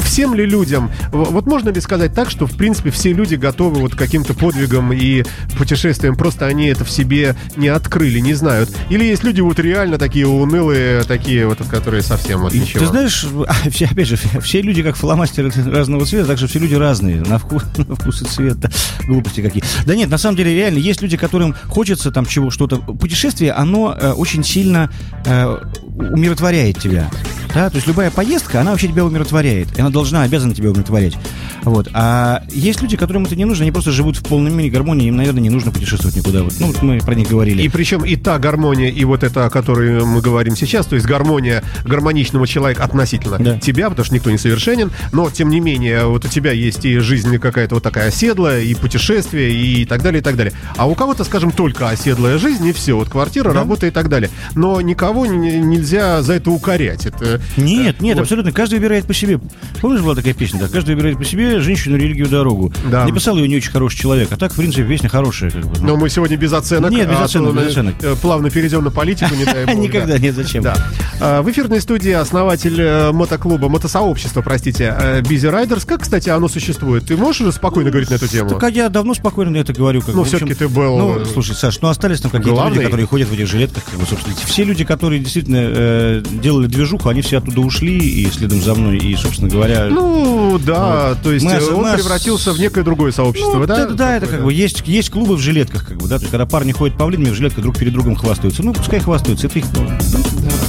всем 0.02 0.34
ли 0.34 0.46
людям, 0.46 0.92
вот 1.12 1.46
можно 1.46 1.70
ли 1.70 1.82
сказать 1.82 2.14
так, 2.14 2.30
что 2.30 2.48
в 2.48 2.56
принципе 2.56 2.92
все 2.92 3.14
люди 3.14 3.36
готовы 3.36 3.82
вот 3.82 3.96
к 3.96 3.98
каким-то 3.98 4.34
подвигам 4.34 4.94
и 4.94 5.24
путешествиям, 5.58 6.16
просто 6.16 6.46
они 6.46 6.68
это 6.68 6.86
в 6.86 6.92
себе 6.92 7.36
не 7.56 7.68
открыли, 7.68 8.20
не 8.20 8.34
знают? 8.34 8.70
Или 8.90 9.06
есть 9.06 9.24
люди 9.24 9.42
вот 9.42 9.60
реально 9.60 9.98
такие 9.98 10.28
унылые, 10.28 11.04
такие 11.04 11.48
вот, 11.48 11.60
которые 11.70 12.04
совсем 12.04 12.42
вот 12.42 12.54
ничего? 12.54 12.80
Ты 12.80 12.86
знаешь, 12.88 13.26
все, 13.72 13.86
опять 13.86 14.08
же, 14.08 14.18
все 14.42 14.62
люди 14.62 14.84
как 14.84 14.96
фломастеры 14.96 15.52
разного 15.66 16.06
цвета, 16.06 16.28
так 16.28 16.38
что 16.38 16.48
все 16.48 16.60
люди 16.60 16.76
разные, 16.76 17.22
на 17.22 17.38
вкус, 17.38 17.64
на 17.78 17.96
вкус 17.96 18.22
и 18.22 18.26
цвет, 18.26 18.60
да, 18.60 18.70
глупости 19.08 19.42
какие. 19.42 19.64
Да 19.86 19.96
нет, 19.96 20.10
на 20.10 20.18
самом 20.18 20.38
деле 20.38 20.54
реально 20.54 20.78
есть 20.78 21.02
люди, 21.02 21.18
которым 21.18 21.56
хочется 21.68 22.12
там 22.12 22.26
чего 22.26 22.50
что-то. 22.50 22.78
Путешествие, 22.78 23.52
оно 23.52 23.96
э, 24.00 24.12
очень 24.12 24.44
сильно 24.44 24.92
э, 25.26 25.58
умиротворяет 25.98 26.43
тебя. 26.78 27.10
Да? 27.54 27.70
То 27.70 27.76
есть 27.76 27.88
любая 27.88 28.12
поездка, 28.12 28.62
она 28.62 28.72
вообще 28.72 28.88
тебя 28.88 29.06
умиротворяет. 29.06 29.78
И 29.78 29.82
она 29.82 29.90
должна, 29.90 30.24
обязана 30.24 30.54
тебя 30.54 30.72
умиротворять. 30.72 31.18
Вот. 31.64 31.90
А 31.94 32.44
есть 32.50 32.82
люди, 32.82 32.98
которым 32.98 33.26
это 33.26 33.36
не 33.36 33.46
нужно, 33.46 33.64
они 33.64 33.72
просто 33.72 33.92
живут 33.92 34.18
в 34.18 34.24
полном 34.24 34.56
мире 34.56 34.70
гармонии, 34.70 35.08
им, 35.08 35.16
наверное, 35.16 35.42
не 35.42 35.50
нужно 35.50 35.72
путешествовать 35.72 36.16
никуда. 36.16 36.44
Вот. 36.44 36.54
Ну, 36.60 36.68
вот 36.68 36.82
мы 36.82 37.00
про 37.00 37.16
них 37.16 37.30
говорили. 37.30 37.62
И 37.62 37.70
причем 37.70 38.04
и 38.04 38.16
та 38.16 38.40
гармония, 38.40 38.90
и 38.90 39.04
вот 39.06 39.24
это, 39.24 39.46
о 39.46 39.50
которой 39.50 40.04
мы 40.04 40.22
говорим 40.22 40.56
сейчас, 40.56 40.86
то 40.86 40.96
есть 40.96 41.08
гармония 41.08 41.64
гармоничного 41.86 42.48
человека 42.48 42.84
относительно 42.84 43.38
да. 43.40 43.60
тебя, 43.60 43.90
потому 43.90 44.06
что 44.06 44.16
никто 44.16 44.32
не 44.32 44.38
совершенен, 44.38 44.92
но, 45.12 45.30
тем 45.30 45.50
не 45.50 45.60
менее, 45.60 46.06
вот 46.06 46.26
у 46.26 46.28
тебя 46.28 46.52
есть 46.52 46.86
и 46.86 47.00
жизнь 47.00 47.38
какая-то 47.38 47.76
вот 47.76 47.84
такая 47.84 48.10
оседлая, 48.10 48.62
и 48.62 48.74
путешествия, 48.76 49.54
и 49.54 49.86
так 49.86 50.02
далее, 50.02 50.22
и 50.22 50.24
так 50.24 50.36
далее. 50.36 50.54
А 50.78 50.88
у 50.88 50.96
кого-то, 50.96 51.24
скажем, 51.24 51.52
только 51.52 51.90
оседлая 51.90 52.38
жизнь, 52.38 52.66
и 52.68 52.74
все, 52.74 52.94
вот 52.94 53.10
квартира, 53.10 53.52
да? 53.52 53.60
работа 53.60 53.88
и 53.88 53.92
так 53.92 54.10
далее. 54.10 54.30
Но 54.56 54.82
никого 54.82 55.26
не, 55.26 55.60
нельзя 55.60 56.22
за 56.22 56.34
это 56.34 56.52
укорять. 56.52 57.06
Это, 57.06 57.42
нет, 57.58 58.02
нет, 58.02 58.18
вот. 58.18 58.24
абсолютно. 58.24 58.52
Каждый 58.52 58.76
выбирает 58.76 59.06
по 59.06 59.14
себе. 59.14 59.40
Помнишь, 59.82 60.02
была 60.02 60.16
такая 60.16 60.34
песня, 60.34 60.60
да? 60.60 60.68
Каждый 60.68 60.96
выбирает 60.96 61.18
по 61.18 61.26
себе 61.26 61.53
женщину, 61.60 61.98
религию, 61.98 62.28
дорогу. 62.28 62.72
Да. 62.90 63.06
Написал 63.06 63.38
ее 63.38 63.48
не 63.48 63.58
очень 63.58 63.72
хороший 63.72 63.98
человек, 63.98 64.32
а 64.32 64.38
так, 64.38 64.54
в 64.54 64.56
принципе, 64.56 64.84
песня 64.84 65.10
хорошая. 65.10 65.52
Как 65.52 65.66
бы, 65.66 65.80
ну. 65.80 65.88
Но 65.88 65.98
мы 65.98 66.10
сегодня 66.10 66.38
без 66.38 66.54
оценок. 66.54 66.92
Нет, 66.92 67.10
без 67.10 67.18
а 67.18 67.24
оценок, 67.26 67.56
без 67.56 67.68
оценок. 67.68 67.96
Э, 68.02 68.16
плавно 68.22 68.50
перейдем 68.50 68.84
на 68.84 68.92
политику, 68.92 69.36
не 69.36 69.46
дай 69.46 69.66
бог. 69.68 69.76
Никогда 69.76 70.18
нет, 70.18 70.36
зачем. 70.36 70.64
Да. 70.64 70.76
А, 71.20 71.42
в 71.42 71.52
эфирной 71.52 71.82
студии 71.82 72.12
основатель 72.12 72.80
э, 72.80 73.12
мотоклуба, 73.12 73.70
мотосообщества, 73.70 74.42
простите, 74.42 74.96
э, 75.00 75.22
Busy 75.22 75.52
Riders. 75.52 75.86
Как, 75.86 76.02
кстати, 76.02 76.30
оно 76.30 76.48
существует? 76.48 77.06
Ты 77.06 77.18
можешь 77.18 77.42
уже 77.42 77.52
спокойно 77.52 77.90
говорить 77.90 78.10
на 78.10 78.16
эту 78.16 78.28
тему? 78.28 78.50
Так 78.50 78.64
а 78.64 78.70
я 78.70 78.90
давно 78.90 79.14
спокойно 79.14 79.52
на 79.52 79.58
это 79.58 79.74
говорю. 79.74 80.02
Как, 80.02 80.16
ну, 80.16 80.24
все-таки 80.24 80.54
ты 80.54 80.68
был... 80.68 80.98
Ну, 80.98 81.26
слушай, 81.26 81.56
Саш, 81.56 81.82
ну 81.82 81.90
остались 81.90 82.22
там 82.22 82.32
какие-то 82.32 82.68
люди, 82.70 82.84
которые 82.84 83.08
ходят 83.08 83.30
в 83.30 83.34
этих 83.34 83.48
жилетках, 83.48 83.84
как 83.84 84.00
бы, 84.00 84.06
собственно. 84.06 84.36
Все 84.46 84.64
люди, 84.64 84.84
которые 84.86 85.20
действительно 85.20 85.60
э, 85.62 86.24
делали 86.32 86.68
движуху, 86.68 87.10
они 87.10 87.22
все 87.22 87.38
оттуда 87.38 87.62
ушли 87.62 87.98
и 87.98 88.30
следом 88.32 88.62
за 88.62 88.76
мной, 88.76 88.98
и, 88.98 89.16
собственно 89.16 89.50
говоря... 89.50 89.86
Ну, 89.86 90.60
да, 90.60 91.10
вот. 91.10 91.22
то 91.22 91.32
есть 91.32 91.43
мы, 91.44 91.76
он 91.76 91.84
мы, 91.84 91.94
превратился 91.94 92.54
в 92.54 92.60
некое 92.60 92.84
другое 92.84 93.12
сообщество, 93.12 93.58
ну, 93.58 93.66
да? 93.66 93.86
Да, 93.86 93.94
да 93.94 94.18
это 94.18 94.28
как 94.28 94.44
бы 94.44 94.54
есть, 94.54 94.84
есть 94.88 95.10
клубы 95.10 95.36
в 95.36 95.40
жилетках, 95.40 95.88
как 95.88 95.98
бы, 95.98 96.08
да, 96.08 96.18
то 96.18 96.24
есть 96.24 96.32
когда 96.32 96.46
парни 96.46 96.72
ходят 96.72 96.98
по 96.98 97.04
в 97.04 97.36
жилетках 97.36 97.62
друг 97.62 97.78
перед 97.78 97.94
другом 97.94 98.16
хвастаются, 98.16 98.64
ну, 98.64 98.74
пускай 98.74 99.00
хвастаются, 99.00 99.48
это 99.48 99.60
их... 99.60 99.66
Ну, 99.74 99.88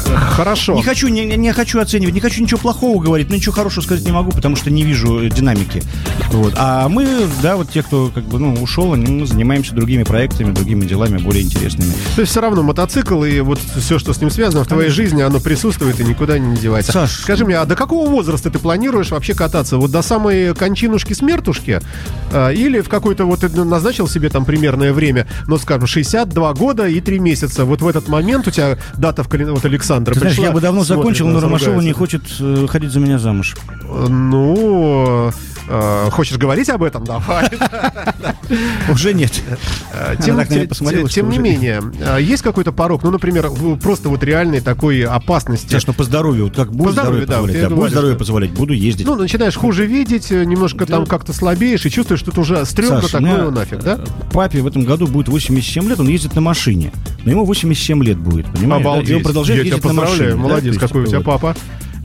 Хорошо. 0.05 0.75
Не 0.75 0.83
хочу, 0.83 1.09
не, 1.09 1.25
не 1.25 1.53
хочу 1.53 1.81
оценивать, 1.81 2.15
не 2.15 2.21
хочу 2.21 2.43
ничего 2.43 2.59
плохого 2.59 3.03
говорить, 3.03 3.29
но 3.31 3.37
ничего 3.37 3.53
хорошего 3.53 3.83
сказать 3.83 4.05
не 4.05 4.13
могу, 4.13 4.31
потому 4.31 4.57
что 4.57 4.71
не 4.71 4.83
вижу 4.83 5.29
динамики. 5.29 5.83
Вот. 6.31 6.55
А 6.57 6.89
мы, 6.89 7.07
да, 7.43 7.57
вот 7.57 7.71
те, 7.71 7.83
кто 7.83 8.11
как 8.15 8.25
бы, 8.25 8.39
ну, 8.39 8.55
ушел, 8.55 8.97
мы 8.97 9.27
занимаемся 9.27 9.75
другими 9.75 10.03
проектами, 10.03 10.53
другими 10.53 10.85
делами 10.85 11.19
более 11.19 11.43
интересными. 11.43 11.93
То 12.15 12.21
есть 12.21 12.33
все 12.33 12.41
равно 12.41 12.63
мотоцикл 12.63 13.23
и 13.25 13.41
вот 13.41 13.61
все, 13.77 13.99
что 13.99 14.13
с 14.13 14.21
ним 14.21 14.31
связано 14.31 14.65
в 14.65 14.69
твоей 14.69 14.91
жизни, 14.91 15.23
оно 15.23 15.41
присутствует 15.41 16.01
и 16.01 16.05
никуда 16.05 16.39
не 16.39 16.57
девается. 16.57 16.93
Саш, 16.93 17.13
скажи 17.13 17.45
мне, 17.45 17.57
а 17.57 17.65
до 17.65 17.77
какого 17.77 18.09
возраста 18.09 18.51
ты 18.51 18.59
планируешь 18.59 19.11
вообще 19.11 19.35
кататься? 19.35 19.79
Вот 19.79 19.91
до 19.91 20.03
самой 20.03 20.55
кончинушки-смертушки? 20.55 21.81
А, 22.33 22.51
или 22.51 22.81
в 22.81 22.89
какой-то 22.89 23.25
вот 23.25 23.43
назначил 23.55 24.09
себе 24.09 24.29
там 24.29 24.45
примерное 24.45 24.93
время, 24.93 25.27
ну, 25.47 25.59
скажем, 25.59 25.87
62 25.87 26.55
года 26.55 26.87
и 26.87 27.01
3 27.01 27.19
месяца. 27.19 27.65
Вот 27.65 27.81
в 27.81 27.89
этот 27.89 28.09
момент 28.09 28.47
у 28.49 28.51
тебя 28.51 28.79
дата 28.97 29.23
в 29.23 29.29
календаре, 29.29 29.55
вот 29.55 29.65
Александра 29.95 30.15
Ты 30.15 30.21
пришла, 30.21 30.35
знаешь, 30.35 30.49
я 30.49 30.53
бы 30.53 30.61
давно 30.61 30.85
закончил, 30.85 31.29
но 31.29 31.41
Ромашова 31.41 31.81
не 31.81 31.93
хочет 31.93 32.23
э, 32.41 32.67
ходить 32.69 32.91
за 32.91 33.01
меня 33.01 33.19
замуж. 33.19 33.57
Ну, 33.83 35.33
Э, 35.67 36.09
хочешь 36.11 36.37
говорить 36.37 36.69
об 36.69 36.83
этом? 36.83 37.05
Давай. 37.05 37.49
Уже 38.91 39.15
нет. 39.15 39.33
Э, 39.93 40.15
тем, 40.23 41.09
тем 41.09 41.31
не 41.31 41.39
менее, 41.39 41.83
э, 41.99 42.19
есть 42.21 42.43
какой-то 42.43 42.73
порог, 42.73 43.03
ну, 43.03 43.11
например, 43.11 43.51
просто 43.83 44.09
вот 44.09 44.23
реальной 44.23 44.61
такой 44.61 45.03
опасности. 45.03 45.69
Конечно, 45.69 45.93
по 45.93 46.05
здоровью, 46.05 46.53
как 46.55 46.73
будет 46.73 46.93
здоровье 46.93 47.27
позволять, 47.27 47.71
будет 47.71 47.91
здоровье 47.91 48.17
позволять, 48.17 48.51
буду 48.51 48.73
ездить. 48.73 49.07
Ну, 49.07 49.15
начинаешь 49.15 49.57
хуже 49.57 49.87
видеть, 49.87 50.31
немножко 50.31 50.87
там 50.87 51.07
как-то 51.07 51.33
слабеешь 51.33 51.85
и 51.87 51.91
чувствуешь, 51.91 52.21
что 52.21 52.31
это 52.31 52.41
уже 52.41 52.65
стрёмно 52.67 53.01
такое 53.01 53.51
нафиг, 53.51 53.83
да? 53.83 54.01
Папе 54.33 54.61
в 54.61 54.67
этом 54.67 54.85
году 54.85 55.07
будет 55.07 55.29
87 55.29 55.89
лет, 55.89 56.01
он 56.01 56.09
ездит 56.09 56.35
на 56.35 56.41
машине. 56.41 56.93
Но 57.25 57.31
ему 57.31 57.45
87 57.45 58.03
лет 58.05 58.19
будет, 58.19 58.47
понимаешь? 58.53 58.83
Обалдеть. 58.83 59.11
И 59.11 59.15
он 59.15 59.23
продолжает 59.23 59.65
ездить 59.65 59.83
на 59.85 59.93
машине. 59.93 60.35
Молодец, 60.35 60.79
какой 60.79 61.03
у 61.03 61.07
тебя 61.07 61.21
папа. 61.21 61.57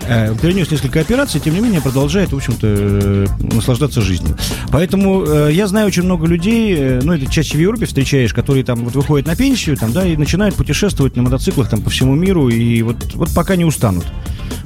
Э, 0.08 0.34
перенес 0.42 0.72
несколько 0.72 1.02
операций, 1.02 1.40
тем 1.40 1.54
не 1.54 1.60
менее 1.60 1.82
продолжает, 1.82 2.32
в 2.32 2.36
общем-то, 2.36 2.68
э, 2.68 3.26
наслаждаться 3.40 4.02
жизнью. 4.02 4.38
Поэтому 4.72 5.24
э, 5.26 5.50
я 5.52 5.68
знаю 5.68 5.88
очень 5.88 6.04
много 6.04 6.26
людей, 6.26 7.00
ну, 7.04 7.14
это 7.14 7.30
чаще 7.32 7.58
в 7.58 7.62
Европе 7.62 7.86
встречаешь, 7.86 8.34
которые 8.34 8.64
там 8.64 8.86
вот 8.86 8.96
выходят 8.96 9.28
на 9.28 9.36
пенсию, 9.36 9.78
там, 9.78 9.92
да, 9.92 10.06
и 10.06 10.16
начинают 10.16 10.56
путешествовать 10.56 11.16
на 11.16 11.24
мотоциклах 11.24 11.70
там 11.70 11.82
по 11.82 11.90
всему 11.90 12.16
миру, 12.16 12.50
и 12.50 12.82
вот, 12.82 13.14
вот 13.14 13.30
пока 13.36 13.56
не 13.56 13.66
устанут. 13.66 14.06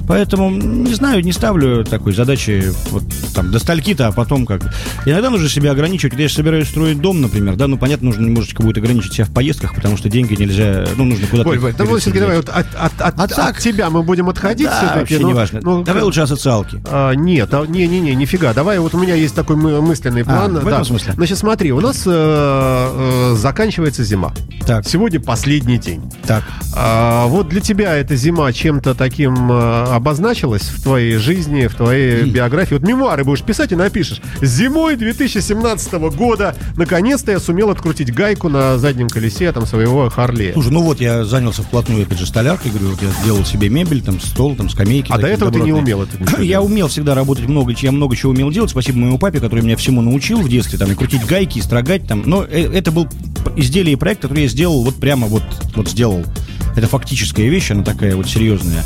Поэтому, 0.06 0.50
не 0.50 0.94
знаю, 0.94 1.22
не 1.24 1.32
ставлю 1.32 1.84
такой 1.84 2.12
задачи 2.12 2.64
вот 2.90 3.04
там 3.34 3.50
до 3.50 3.58
стальки-то, 3.58 4.08
а 4.08 4.12
потом 4.12 4.46
как. 4.46 4.62
Иногда 5.06 5.30
нужно 5.30 5.48
себя 5.48 5.72
ограничивать. 5.72 6.12
Когда 6.12 6.24
я 6.24 6.28
собираюсь 6.28 6.68
строить 6.68 7.00
дом, 7.00 7.20
например, 7.20 7.56
да, 7.56 7.66
ну, 7.66 7.78
понятно, 7.78 8.06
нужно 8.06 8.26
немножечко 8.26 8.62
будет 8.62 8.78
ограничить 8.78 9.14
себя 9.14 9.24
в 9.24 9.32
поездках, 9.32 9.74
потому 9.74 9.96
что 9.96 10.08
деньги 10.08 10.34
нельзя, 10.34 10.86
ну, 10.96 11.04
нужно 11.04 11.26
куда-то... 11.26 11.48
Ой, 11.48 11.58
ой, 11.58 11.72
давай, 11.72 12.00
Сергей, 12.00 12.20
давай, 12.20 12.36
вот 12.36 12.48
от, 12.48 12.66
от, 12.74 13.00
от, 13.00 13.20
от, 13.20 13.38
от 13.38 13.58
тебя 13.58 13.90
мы 13.90 14.02
будем 14.02 14.28
отходить 14.28 14.66
да, 14.66 14.78
все-таки. 14.78 14.98
вообще 15.00 15.18
ну, 15.18 15.28
не 15.28 15.34
важно. 15.34 15.60
Ну, 15.62 15.82
давай 15.82 16.02
лучше 16.02 16.20
о 16.20 16.26
социалке. 16.26 16.82
А, 16.86 17.12
нет, 17.12 17.52
а, 17.52 17.64
не-не-не, 17.66 18.14
нифига. 18.14 18.52
Давай, 18.52 18.78
вот 18.78 18.94
у 18.94 18.98
меня 18.98 19.14
есть 19.14 19.34
такой 19.34 19.56
мысленный 19.56 20.22
а, 20.22 20.24
план. 20.24 20.56
А, 20.56 20.60
в 20.60 20.66
этом 20.66 20.80
да. 20.80 20.84
смысле? 20.84 21.12
Значит, 21.14 21.38
смотри, 21.38 21.72
у 21.72 21.80
нас 21.80 22.02
э, 22.06 22.10
э, 22.10 23.36
заканчивается 23.36 24.04
зима. 24.04 24.32
Так. 24.66 24.86
Сегодня 24.86 25.20
последний 25.20 25.78
день. 25.78 26.02
Так. 26.26 26.44
А, 26.76 27.26
вот 27.26 27.48
для 27.48 27.60
тебя 27.60 27.94
эта 27.94 28.16
зима 28.16 28.52
чем-то 28.52 28.94
таким 28.94 29.34
обозначилась 29.96 30.62
в 30.62 30.82
твоей 30.82 31.16
жизни, 31.16 31.66
в 31.66 31.74
твоей 31.74 32.24
биографии? 32.24 32.74
Вот 32.74 32.82
мемуары 32.82 33.24
будешь 33.24 33.42
писать 33.42 33.72
и 33.72 33.76
напишешь. 33.76 34.20
Зимой 34.40 34.96
2017 34.96 35.92
года 36.14 36.54
наконец-то 36.76 37.32
я 37.32 37.40
сумел 37.40 37.70
открутить 37.70 38.12
гайку 38.14 38.48
на 38.48 38.78
заднем 38.78 39.08
колесе 39.08 39.52
там 39.52 39.66
своего 39.66 40.08
Харли. 40.10 40.52
Слушай, 40.52 40.72
ну 40.72 40.82
вот 40.82 41.00
я 41.00 41.24
занялся 41.24 41.62
вплотную, 41.62 42.04
опять 42.04 42.18
же, 42.18 42.26
столяркой, 42.26 42.70
говорю, 42.70 42.90
вот 42.90 43.02
я 43.02 43.08
сделал 43.22 43.44
себе 43.44 43.68
мебель, 43.68 44.02
там 44.02 44.20
стол, 44.20 44.56
там 44.56 44.68
скамейки. 44.68 45.12
А 45.12 45.18
до 45.18 45.26
этого 45.26 45.50
добротные. 45.50 45.62
ты 45.62 45.66
не 45.66 45.72
умел 45.72 46.02
это? 46.02 46.42
Я 46.42 46.62
умел 46.62 46.88
всегда 46.88 47.14
работать 47.14 47.46
много, 47.46 47.72
я 47.72 47.92
много 47.92 48.16
чего 48.16 48.32
умел 48.32 48.50
делать. 48.50 48.70
Спасибо 48.70 48.98
моему 48.98 49.18
папе, 49.18 49.40
который 49.40 49.60
меня 49.60 49.76
всему 49.76 50.02
научил 50.02 50.40
в 50.40 50.48
детстве, 50.48 50.78
там, 50.78 50.90
и 50.90 50.94
крутить 50.94 51.24
гайки, 51.26 51.58
и 51.58 51.62
строгать 51.62 52.06
там. 52.06 52.22
Но 52.26 52.44
э, 52.44 52.70
это 52.72 52.92
был 52.92 53.08
изделие 53.56 53.94
и 53.94 53.96
проект, 53.96 54.22
который 54.22 54.42
я 54.42 54.48
сделал 54.48 54.82
вот 54.82 54.96
прямо 54.96 55.26
вот, 55.26 55.44
вот 55.74 55.88
сделал. 55.88 56.24
Это 56.76 56.88
фактическая 56.88 57.48
вещь, 57.48 57.70
она 57.70 57.84
такая 57.84 58.16
вот 58.16 58.28
серьезная. 58.28 58.84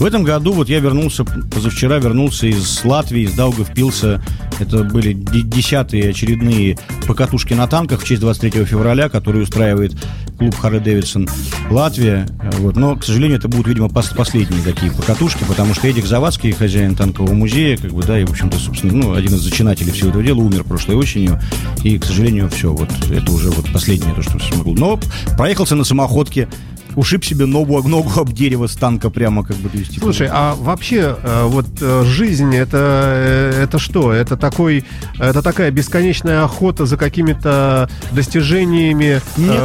В 0.00 0.04
этом 0.06 0.24
году 0.24 0.54
вот 0.54 0.70
я 0.70 0.80
вернулся, 0.80 1.24
позавчера 1.24 1.98
вернулся 1.98 2.46
из 2.46 2.86
Латвии, 2.86 3.24
из 3.24 3.34
Даугавпилса. 3.34 4.22
Это 4.58 4.82
были 4.82 5.12
десятые 5.12 6.08
очередные 6.08 6.78
покатушки 7.06 7.52
на 7.52 7.66
танках 7.66 8.00
в 8.00 8.04
честь 8.06 8.22
23 8.22 8.64
февраля, 8.64 9.10
которые 9.10 9.42
устраивает 9.42 9.92
клуб 10.38 10.54
Харли 10.56 10.78
Дэвидсон 10.78 11.28
Латвия. 11.68 12.26
Вот. 12.60 12.76
Но, 12.76 12.96
к 12.96 13.04
сожалению, 13.04 13.36
это 13.36 13.48
будут, 13.48 13.68
видимо, 13.68 13.90
пос 13.90 14.08
последние 14.08 14.62
такие 14.62 14.90
покатушки, 14.90 15.44
потому 15.46 15.74
что 15.74 15.86
Эдик 15.86 16.06
Завадский, 16.06 16.52
хозяин 16.52 16.96
танкового 16.96 17.34
музея, 17.34 17.76
как 17.76 17.92
бы, 17.92 18.02
да, 18.02 18.18
и, 18.18 18.24
в 18.24 18.30
общем-то, 18.30 18.58
собственно, 18.58 18.94
ну, 18.94 19.12
один 19.12 19.34
из 19.34 19.40
зачинателей 19.40 19.92
всего 19.92 20.08
этого 20.08 20.24
дела, 20.24 20.38
умер 20.38 20.64
прошлой 20.64 20.96
осенью. 20.96 21.38
И, 21.84 21.98
к 21.98 22.06
сожалению, 22.06 22.48
все, 22.48 22.72
вот 22.72 22.88
это 23.10 23.30
уже 23.30 23.50
вот 23.50 23.70
последнее 23.70 24.14
то, 24.14 24.22
что 24.22 24.38
смогу. 24.38 24.74
Но 24.74 24.98
проехался 25.36 25.76
на 25.76 25.84
самоходке, 25.84 26.48
ушиб 26.96 27.24
себе 27.24 27.46
ногу, 27.46 27.82
ногу 27.86 28.20
об 28.20 28.32
дерево 28.32 28.66
с 28.66 28.74
танка 28.74 29.10
прямо 29.10 29.44
как 29.44 29.56
бы. 29.56 29.68
То 29.68 29.78
есть, 29.78 29.92
типа, 29.92 30.04
Слушай, 30.04 30.28
а 30.30 30.54
вообще 30.54 31.16
э, 31.22 31.44
вот 31.46 31.66
э, 31.80 32.04
жизнь 32.04 32.54
это, 32.54 32.78
э, 33.16 33.62
это 33.62 33.78
что? 33.78 34.12
Это 34.12 34.36
такой, 34.36 34.84
это 35.18 35.42
такая 35.42 35.70
бесконечная 35.70 36.44
охота 36.44 36.86
за 36.86 36.96
какими-то 36.96 37.88
достижениями? 38.12 39.20
Нет. 39.36 39.60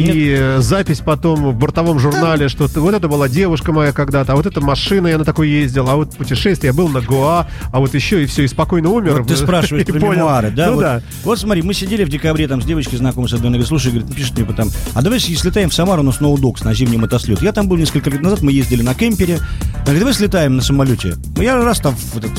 И 0.00 0.56
запись 0.58 1.00
потом 1.00 1.52
в 1.52 1.54
бортовом 1.56 1.98
журнале, 1.98 2.48
что 2.48 2.68
ты, 2.68 2.80
вот 2.80 2.94
это 2.94 3.08
была 3.08 3.28
девушка 3.28 3.72
моя 3.72 3.92
когда-то, 3.92 4.32
а 4.32 4.36
вот 4.36 4.46
эта 4.46 4.60
машина, 4.60 5.08
я 5.08 5.18
на 5.18 5.24
такой 5.24 5.48
ездил, 5.48 5.88
а 5.88 5.96
вот 5.96 6.16
путешествие, 6.16 6.70
я 6.70 6.72
был 6.72 6.88
на 6.88 7.00
Гоа, 7.00 7.46
а 7.72 7.80
вот 7.80 7.94
еще 7.94 8.22
и 8.22 8.26
все, 8.26 8.44
и 8.44 8.48
спокойно 8.48 8.90
умер. 8.90 9.18
Вот 9.18 9.28
ты 9.28 9.36
спрашиваешь 9.36 9.86
про 9.86 9.98
мемуары, 9.98 10.50
да? 10.50 10.66
Ну 10.66 10.74
вот, 10.74 10.80
да. 10.80 11.02
вот 11.24 11.38
смотри, 11.38 11.62
мы 11.62 11.74
сидели 11.74 12.04
в 12.04 12.08
декабре 12.08 12.48
там 12.48 12.62
с 12.62 12.64
девочкой 12.64 12.98
знакомой 12.98 13.28
с 13.28 13.32
одной, 13.32 13.50
говорит, 13.50 13.68
слушай, 13.68 13.92
говорит, 13.92 14.14
пишет 14.14 14.36
мне 14.36 14.44
потом, 14.44 14.70
а 14.94 15.02
давай 15.02 15.20
слетаем 15.20 15.70
в 15.70 15.74
Самару 15.74 16.02
на 16.02 16.12
Сноудокс, 16.12 16.64
на 16.64 16.74
зимний 16.74 16.98
мотослет. 16.98 17.42
Я 17.42 17.52
там 17.52 17.68
был 17.68 17.76
несколько 17.76 18.10
лет 18.10 18.22
назад, 18.22 18.42
мы 18.42 18.52
ездили 18.52 18.82
на 18.82 18.94
кемпере. 18.94 19.36
Она 19.36 19.82
говорит, 19.84 20.00
давай 20.00 20.14
слетаем 20.14 20.56
на 20.56 20.62
самолете. 20.62 21.16
Я 21.36 21.62
раз 21.62 21.80
там 21.80 21.94
в, 21.94 22.16
этот, 22.16 22.32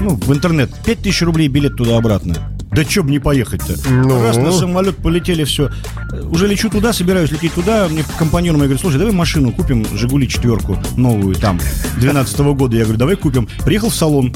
ну, 0.00 0.16
в 0.16 0.32
интернет, 0.32 0.70
5000 0.84 1.22
рублей 1.22 1.48
билет 1.48 1.76
туда-обратно. 1.76 2.51
Да 2.72 2.84
чё 2.84 3.02
бы 3.02 3.10
не 3.10 3.18
поехать-то? 3.18 3.76
Ну. 3.90 4.22
Раз 4.22 4.36
на 4.36 4.50
самолет 4.50 4.96
полетели, 4.96 5.44
все. 5.44 5.70
Уже 6.30 6.46
лечу 6.46 6.70
туда, 6.70 6.92
собираюсь 6.92 7.30
лететь 7.30 7.52
туда. 7.52 7.88
Мне 7.88 8.04
компаньон 8.18 8.56
мой 8.56 8.66
говорит, 8.66 8.80
слушай, 8.80 8.98
давай 8.98 9.12
машину 9.12 9.52
купим, 9.52 9.86
Жигули 9.94 10.26
четверку, 10.26 10.78
новую 10.96 11.34
там, 11.34 11.60
12 11.98 12.38
года. 12.40 12.76
Я 12.76 12.84
говорю, 12.84 12.98
давай 12.98 13.16
купим. 13.16 13.48
Приехал 13.64 13.90
в 13.90 13.94
салон, 13.94 14.34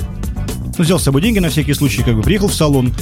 ну, 0.79 0.85
взял 0.85 0.99
с 0.99 1.05
собой 1.05 1.23
деньги 1.23 1.39
на 1.39 1.49
всякий 1.49 1.73
случай, 1.73 2.03
как 2.03 2.15
бы, 2.15 2.23
приехал 2.23 2.49
в 2.49 2.55
салон. 2.55 2.93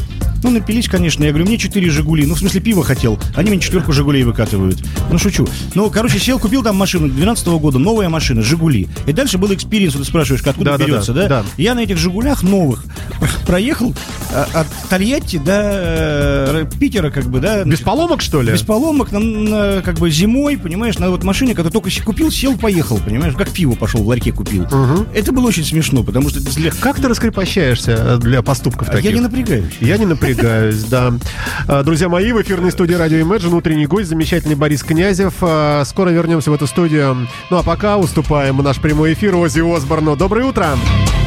Ну, 0.44 0.50
напились, 0.50 0.88
конечно. 0.88 1.24
Я 1.24 1.30
говорю, 1.30 1.46
мне 1.46 1.56
четыре 1.56 1.90
«Жигули». 1.90 2.26
Ну, 2.26 2.34
в 2.34 2.38
смысле, 2.38 2.60
пиво 2.60 2.84
хотел. 2.84 3.18
Они 3.34 3.50
мне 3.50 3.58
четверку 3.60 3.92
«Жигулей» 3.92 4.24
выкатывают. 4.24 4.78
Ну, 5.10 5.18
шучу. 5.18 5.48
Ну, 5.74 5.90
короче, 5.90 6.18
сел, 6.18 6.38
купил 6.38 6.62
там 6.62 6.76
машину 6.76 7.08
12 7.08 7.46
года, 7.46 7.78
новая 7.78 8.10
машина, 8.10 8.42
«Жигули». 8.42 8.88
И 9.06 9.12
дальше 9.12 9.38
был 9.38 9.52
experience, 9.54 9.94
вот 9.94 10.04
ты 10.04 10.08
спрашиваешь, 10.08 10.42
откуда 10.46 10.72
Да-да-да, 10.72 10.84
берется, 10.84 11.12
да? 11.14 11.28
да. 11.28 11.44
Я 11.56 11.74
на 11.74 11.80
этих 11.80 11.96
«Жигулях» 11.96 12.42
новых 12.42 12.84
проехал 13.46 13.94
а, 14.32 14.46
от 14.52 14.66
Тольятти 14.90 15.38
до 15.38 15.52
э, 15.54 16.66
Питера, 16.78 17.10
как 17.10 17.24
бы, 17.24 17.40
да? 17.40 17.64
Без 17.64 17.80
поломок, 17.80 18.20
что 18.20 18.42
ли? 18.42 18.52
Без 18.52 18.62
поломок, 18.62 19.12
на, 19.12 19.20
на, 19.20 19.82
как 19.82 19.98
бы 19.98 20.10
зимой, 20.10 20.58
понимаешь, 20.58 20.98
на 20.98 21.10
вот 21.10 21.24
машине, 21.24 21.54
которую 21.54 21.72
только 21.72 21.90
купил, 22.04 22.30
сел, 22.30 22.58
поехал, 22.58 22.98
понимаешь, 22.98 23.34
как 23.34 23.50
пиво 23.50 23.74
пошел 23.74 24.02
в 24.02 24.08
ларьке 24.08 24.32
купил. 24.32 24.64
Мгм. 24.64 25.06
Это 25.14 25.32
было 25.32 25.46
очень 25.46 25.64
смешно, 25.64 26.02
потому 26.02 26.28
что 26.28 26.40
для... 26.40 26.70
Как 26.70 26.96
ты 26.96 27.08
раскрепощаешься 27.08 27.92
э, 27.98 28.18
для 28.18 28.42
поступков 28.42 28.88
А 28.88 28.92
таких? 28.92 29.10
я 29.10 29.16
не 29.16 29.22
напрягаюсь. 29.22 29.72
Я 29.80 29.96
не 29.96 30.06
напрягаюсь, 30.06 30.33
да. 30.36 31.12
А, 31.68 31.82
Друзья 31.82 32.08
мои, 32.08 32.32
в 32.32 32.40
эфирной 32.42 32.72
студии 32.72 32.94
Радио 32.94 33.18
Imagine 33.18 33.54
утренний 33.54 33.86
гость, 33.86 34.08
замечательный 34.08 34.54
Борис 34.54 34.82
Князев. 34.82 35.34
А, 35.40 35.82
Скоро 35.84 36.10
вернемся 36.10 36.50
в 36.50 36.54
эту 36.54 36.66
студию. 36.66 37.26
Ну 37.50 37.56
а 37.56 37.62
пока 37.62 37.96
уступаем 37.96 38.58
наш 38.58 38.80
прямой 38.80 39.14
эфир 39.14 39.36
Ози 39.36 39.60
Осборну. 39.60 40.16
Доброе 40.16 40.46
утро! 40.46 40.66
I 40.66 41.23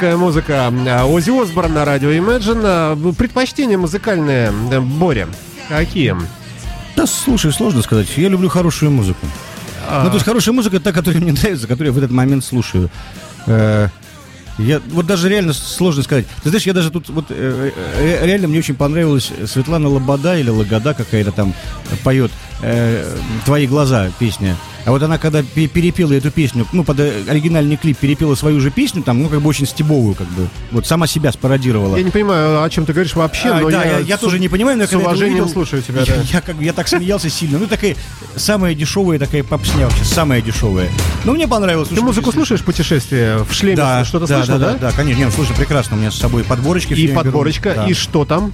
Жесткая 0.00 0.16
музыка. 0.16 0.72
А, 0.88 1.04
Ози 1.04 1.28
Осборн 1.30 1.74
на 1.74 1.84
радио 1.84 2.08
Imagine. 2.08 2.62
А, 2.64 3.12
Предпочтения 3.12 3.76
музыкальные, 3.76 4.50
Боря, 4.80 5.28
какие? 5.68 6.16
Да, 6.96 7.06
слушай, 7.06 7.52
сложно 7.52 7.82
сказать. 7.82 8.06
Я 8.16 8.30
люблю 8.30 8.48
хорошую 8.48 8.92
музыку. 8.92 9.26
А. 9.86 10.02
Ну, 10.02 10.08
то 10.08 10.14
есть 10.14 10.24
хорошая 10.24 10.54
музыка 10.54 10.80
та, 10.80 10.92
которая 10.92 11.20
мне 11.20 11.32
нравится, 11.42 11.66
которую 11.66 11.88
я 11.88 11.92
в 11.92 11.98
этот 11.98 12.12
момент 12.12 12.42
слушаю. 12.46 12.88
Э, 13.46 13.88
Я, 14.56 14.80
вот 14.90 15.04
даже 15.04 15.28
реально 15.28 15.52
сложно 15.52 16.02
сказать. 16.02 16.24
Ты 16.42 16.48
знаешь, 16.48 16.64
я 16.64 16.72
даже 16.72 16.90
тут 16.90 17.10
вот 17.10 17.26
э, 17.28 17.70
э, 17.98 18.26
реально 18.26 18.48
мне 18.48 18.60
очень 18.60 18.76
понравилась 18.76 19.30
Светлана 19.44 19.90
Лобода 19.90 20.38
или 20.38 20.48
Лагода 20.48 20.94
какая-то 20.94 21.32
там 21.32 21.52
поет 22.04 22.30
э, 22.62 23.16
«Твои 23.44 23.66
глаза» 23.66 24.10
песня. 24.18 24.56
А 24.86 24.92
вот 24.92 25.02
она 25.02 25.18
когда 25.18 25.42
пе- 25.42 25.66
перепела 25.68 26.12
эту 26.14 26.30
песню, 26.30 26.66
ну, 26.72 26.84
под 26.84 27.00
э, 27.00 27.24
оригинальный 27.28 27.76
клип 27.76 27.98
перепела 27.98 28.34
свою 28.34 28.60
же 28.60 28.70
песню, 28.70 29.02
там, 29.02 29.22
ну, 29.22 29.28
как 29.28 29.42
бы 29.42 29.48
очень 29.48 29.66
стебовую, 29.66 30.14
как 30.14 30.26
бы. 30.28 30.48
Вот 30.72 30.86
сама 30.86 31.06
себя 31.06 31.32
спародировала. 31.32 31.98
Я 31.98 32.02
не 32.02 32.10
понимаю, 32.10 32.62
о 32.62 32.70
чем 32.70 32.86
ты 32.86 32.94
говоришь 32.94 33.14
вообще, 33.14 33.50
А, 33.50 33.60
но 33.60 33.70
да, 33.70 33.84
я, 33.84 33.90
я, 33.90 33.98
я 33.98 34.16
тоже 34.16 34.38
не 34.38 34.48
понимаю, 34.48 34.78
но 34.78 34.84
я 34.84 34.88
с 34.88 34.92
уважением 34.94 35.40
увидел, 35.40 35.52
слушаю 35.52 35.82
тебя, 35.82 36.00
я, 36.00 36.06
да. 36.06 36.22
я 36.32 36.40
как 36.40 36.56
бы 36.56 36.64
я 36.64 36.72
так 36.72 36.88
смеялся 36.88 37.28
сильно. 37.28 37.58
Ну, 37.58 37.66
такая 37.66 37.94
самая 38.36 38.74
дешевая 38.74 39.18
такая 39.18 39.44
попсня 39.44 39.84
вообще, 39.84 40.04
самая 40.04 40.40
дешевая. 40.40 40.88
Но 41.24 41.32
мне 41.34 41.46
понравилось. 41.46 41.88
Ты 41.88 42.00
музыку 42.00 42.32
слушаешь 42.32 42.62
путешествие 42.62 43.44
в 43.44 43.52
шлеме? 43.52 43.76
Да, 43.76 44.02
Что-то 44.06 44.26
да, 44.26 44.38
слышно, 44.38 44.58
да, 44.58 44.72
да? 44.72 44.78
да, 44.78 44.92
конечно. 44.92 45.18
Не, 45.18 45.26
ну, 45.26 45.30
слушай, 45.30 45.54
прекрасно. 45.54 45.96
У 45.96 46.00
меня 46.00 46.10
с 46.10 46.16
собой 46.16 46.42
подборочки. 46.42 46.94
И 46.94 47.08
подборочка, 47.08 47.74
Да. 47.76 47.86
и 47.86 47.92
что 47.92 48.24
там? 48.24 48.50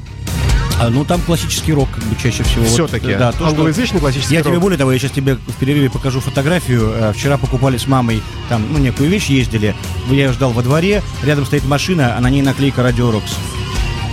А, 0.79 0.91
ну, 0.91 1.05
там 1.07 1.21
классический 1.23 1.73
рок, 1.73 1.89
как 1.91 2.05
бы, 2.05 2.17
чаще 2.23 2.43
всего. 2.43 2.65
Вот, 2.65 2.71
Все-таки. 2.73 3.15
да, 3.15 3.33
то, 3.33 3.39
что- 3.39 3.47
Англоязычный 3.49 3.99
классический 4.01 4.35
Я 4.35 4.41
рок. 4.41 4.49
тебе 4.49 4.61
более 4.61 4.77
того, 4.77 4.93
я 4.93 4.99
сейчас 4.99 5.13
тебе 5.13 5.35
в 5.37 5.53
перерыве 5.59 5.89
покажу 5.89 6.21
фотографию. 6.21 6.93
Э, 6.95 7.13
Вчера 7.15 7.39
покупали 7.39 7.79
с 7.79 7.87
мамой 7.87 8.23
там, 8.51 8.63
ну, 8.71 8.79
некую 8.79 9.09
вещь, 9.09 9.27
ездили. 9.27 9.75
Я 10.11 10.27
ее 10.27 10.33
ждал 10.33 10.53
во 10.53 10.63
дворе, 10.63 11.03
рядом 11.25 11.47
стоит 11.47 11.65
машина, 11.65 12.15
а 12.17 12.21
на 12.21 12.29
ней 12.29 12.43
наклейка 12.43 12.83
Радио 12.83 13.11
Рокс. 13.11 13.33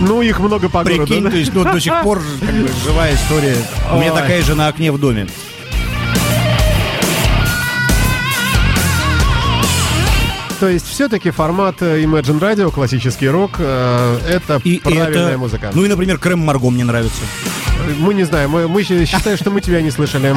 Ну, 0.00 0.22
их 0.22 0.40
много 0.40 0.68
по 0.70 0.82
городу. 0.82 1.06
Прикинь, 1.06 1.30
то 1.30 1.36
есть, 1.36 1.52
ну, 1.54 1.64
до 1.64 1.78
сих 1.78 1.92
пор 2.02 2.22
как 2.40 2.54
бы, 2.54 2.68
живая 2.82 3.14
история. 3.14 3.56
У 3.92 3.98
меня 3.98 4.12
такая 4.12 4.42
же 4.42 4.54
на 4.54 4.68
окне 4.68 4.90
в 4.90 4.98
доме. 4.98 5.28
То 10.64 10.70
есть 10.70 10.88
все-таки 10.88 11.30
формат 11.30 11.82
э, 11.82 12.00
Imagine 12.04 12.40
Radio, 12.40 12.70
классический 12.72 13.28
рок, 13.28 13.56
э, 13.58 14.18
это 14.26 14.62
И 14.64 14.78
правильная 14.78 15.28
это- 15.32 15.38
музыка. 15.38 15.70
Ну 15.74 15.84
и, 15.84 15.88
например, 15.88 16.16
Крем 16.16 16.38
Марго 16.38 16.70
мне 16.70 16.84
нравится. 16.84 17.20
Мы 17.98 18.14
не 18.14 18.24
знаем, 18.24 18.48
мы, 18.48 18.66
мы 18.66 18.82
считаем, 18.82 19.36
что 19.36 19.50
мы 19.50 19.60
тебя 19.60 19.82
не 19.82 19.90
слышали. 19.90 20.34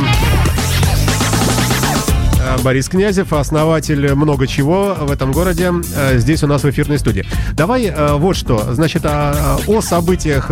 Э, 2.58 2.64
Борис 2.64 2.90
Князев, 2.90 3.34
основатель 3.34 4.14
много 4.14 4.48
чего 4.48 4.96
в 5.00 5.12
этом 5.12 5.32
городе, 5.32 5.72
э, 5.96 6.18
здесь 6.18 6.44
у 6.44 6.48
нас 6.48 6.64
в 6.64 6.70
эфирной 6.70 7.00
студии. 7.00 7.26
Давай 7.54 7.86
э, 7.86 8.14
вот 8.14 8.36
что, 8.36 8.74
значит, 8.74 9.04
а, 9.06 9.58
о 9.68 9.82
событиях 9.82 10.50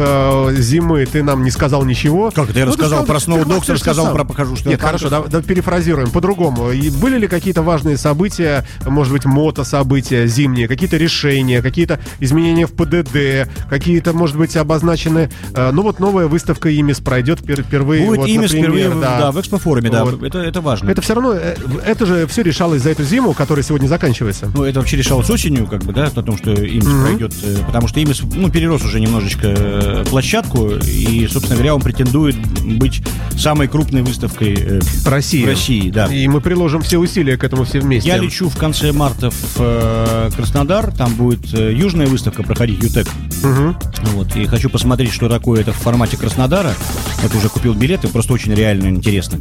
зимы 0.57 1.05
ты 1.05 1.23
нам 1.23 1.43
не 1.43 1.51
сказал 1.51 1.83
ничего. 1.85 2.31
Как 2.31 2.49
это 2.49 2.59
я 2.59 2.65
Ну, 2.65 2.71
рассказал 2.71 2.99
сказал, 2.99 3.05
про 3.05 3.15
ты 3.19 3.23
Сноу 3.25 3.37
Докс, 3.39 3.47
хвастаешься 3.49 3.73
рассказал 3.73 4.05
сам. 4.05 4.13
про 4.15 4.23
покажу, 4.25 4.55
что 4.55 4.69
Нет, 4.69 4.81
хорошо, 4.81 5.09
да, 5.09 5.21
да, 5.23 5.41
перефразируем 5.41 6.11
по-другому. 6.11 6.71
И 6.71 6.89
были 6.89 7.17
ли 7.17 7.27
какие-то 7.27 7.61
важные 7.61 7.97
события, 7.97 8.65
может 8.85 9.11
быть, 9.13 9.25
мото-события 9.25 10.27
зимние, 10.27 10.67
какие-то 10.67 10.97
решения, 10.97 11.61
какие-то 11.61 11.99
изменения 12.19 12.65
в 12.67 12.73
ПДД, 12.73 13.49
какие-то, 13.69 14.13
может 14.13 14.37
быть, 14.37 14.55
обозначены... 14.55 15.29
ну 15.55 15.81
вот 15.81 15.99
новая 15.99 16.27
выставка 16.27 16.69
«Имис» 16.69 16.99
пройдет 16.99 17.39
впер- 17.41 17.63
впервые. 17.63 18.05
Будет 18.05 18.19
вот, 18.19 18.27
имя 18.27 18.41
например, 18.43 18.63
впервые 18.63 18.89
в- 18.89 19.01
да. 19.01 19.31
в 19.31 19.39
экспофоруме, 19.39 19.89
да. 19.89 20.05
Вот. 20.05 20.23
Это, 20.23 20.39
это 20.39 20.61
важно. 20.61 20.89
Это 20.89 21.01
все 21.01 21.13
равно, 21.15 21.33
э, 21.33 21.55
это 21.95 22.05
же 22.05 22.27
все 22.27 22.43
решалось 22.43 22.81
за 22.81 22.89
эту 22.89 23.03
зиму, 23.03 23.33
которая 23.33 23.63
сегодня 23.63 23.87
заканчивается. 23.87 24.51
Ну, 24.53 24.63
это 24.63 24.79
вообще 24.79 24.97
решалось 24.97 25.29
осенью, 25.29 25.65
как 25.65 25.83
бы, 25.83 25.93
да, 25.93 26.07
о 26.07 26.21
том, 26.21 26.37
что 26.37 26.51
имис 26.51 26.85
пройдет, 26.85 27.33
э, 27.41 27.57
потому 27.65 27.87
что 27.87 28.01
имис, 28.01 28.21
ну, 28.21 28.49
перерос 28.49 28.83
уже 28.83 28.99
немножечко 28.99 29.47
э, 29.47 30.05
площадку, 30.09 30.71
и, 30.71 31.27
собственно 31.31 31.55
говоря, 31.55 31.73
он 31.73 31.81
претендует 31.81 32.35
быть 32.77 33.01
самой 33.37 33.67
крупной 33.67 34.01
выставкой 34.01 34.55
э, 34.57 34.79
России. 35.05 35.43
в 35.43 35.47
России, 35.47 35.89
да. 35.89 36.07
И 36.07 36.27
мы 36.27 36.41
приложим 36.41 36.81
все 36.81 36.97
усилия 36.97 37.37
к 37.37 37.43
этому 37.43 37.63
все 37.63 37.79
вместе. 37.79 38.09
Я 38.09 38.17
лечу 38.17 38.49
в 38.49 38.57
конце 38.57 38.91
марта 38.91 39.31
в 39.31 40.31
Краснодар, 40.35 40.91
там 40.95 41.13
будет 41.15 41.45
южная 41.53 42.07
выставка 42.07 42.43
проходить, 42.43 42.83
ЮТЕК. 42.83 43.07
Мгм. 43.41 43.77
Вот, 44.13 44.35
и 44.35 44.45
хочу 44.45 44.69
посмотреть, 44.69 45.13
что 45.13 45.29
такое 45.29 45.61
это 45.61 45.71
в 45.71 45.77
формате 45.77 46.17
Краснодара. 46.17 46.73
Вот 47.21 47.33
уже 47.35 47.47
купил 47.47 47.73
билеты, 47.73 48.09
просто 48.09 48.33
очень 48.33 48.53
реально 48.53 48.87
интересно. 48.87 49.39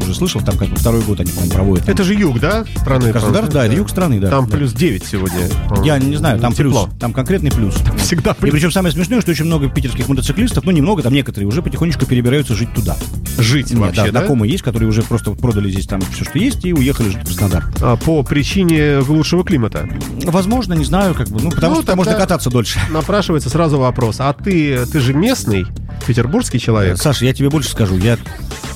Уже 0.00 0.14
слышал, 0.14 0.40
там 0.40 0.56
как 0.56 0.68
бы 0.68 0.76
второй 0.76 1.02
год 1.02 1.20
они, 1.20 1.30
по-моему, 1.32 1.52
проводят. 1.52 1.79
Это 1.86 2.04
же 2.04 2.14
юг, 2.14 2.38
да, 2.40 2.64
страны? 2.76 3.10
Краснодар, 3.12 3.48
да, 3.48 3.66
это 3.66 3.74
юг 3.74 3.88
страны, 3.90 4.20
да. 4.20 4.30
Там 4.30 4.46
да. 4.46 4.56
плюс 4.56 4.72
9 4.72 5.04
сегодня. 5.04 5.48
Я 5.82 5.98
не 5.98 6.16
знаю, 6.16 6.38
там 6.38 6.52
Тепло. 6.52 6.86
плюс, 6.86 6.98
там 7.00 7.12
конкретный 7.12 7.50
плюс. 7.50 7.74
Всегда 7.98 8.32
И 8.32 8.34
плюс. 8.34 8.52
причем 8.52 8.70
самое 8.70 8.92
смешное, 8.94 9.20
что 9.20 9.30
очень 9.30 9.44
много 9.46 9.68
питерских 9.68 10.08
мотоциклистов, 10.08 10.64
ну 10.64 10.70
немного, 10.70 11.02
там 11.02 11.12
некоторые 11.12 11.48
уже 11.48 11.62
потихонечку 11.62 12.06
перебираются 12.06 12.54
жить 12.54 12.72
туда. 12.74 12.96
Жить 13.38 13.70
Нет, 13.70 13.80
вообще, 13.80 14.02
да, 14.04 14.10
знакомые 14.10 14.50
есть, 14.52 14.62
которые 14.62 14.88
уже 14.88 15.02
просто 15.02 15.32
продали 15.32 15.70
здесь 15.70 15.86
там 15.86 16.00
все, 16.12 16.24
что 16.24 16.38
есть, 16.38 16.64
и 16.64 16.72
уехали 16.72 17.08
жить 17.08 17.22
в 17.22 17.26
Краснодар. 17.26 17.64
А, 17.80 17.96
По 17.96 18.22
причине 18.22 18.98
лучшего 18.98 19.44
климата. 19.44 19.88
Возможно, 20.24 20.74
не 20.74 20.84
знаю, 20.84 21.14
как 21.14 21.28
бы, 21.28 21.40
ну 21.42 21.50
потому 21.50 21.74
Ну, 21.76 21.80
что 21.80 21.86
там 21.88 21.96
можно 21.96 22.14
кататься 22.14 22.50
дольше. 22.50 22.78
Напрашивается 22.90 23.48
сразу 23.48 23.78
вопрос. 23.78 24.16
А 24.18 24.32
ты, 24.32 24.84
ты 24.86 25.00
же 25.00 25.14
местный, 25.14 25.66
петербургский 26.06 26.58
человек? 26.58 26.98
Саша, 26.98 27.24
я 27.24 27.32
тебе 27.32 27.48
больше 27.50 27.70
скажу. 27.70 27.96
Я 27.96 28.18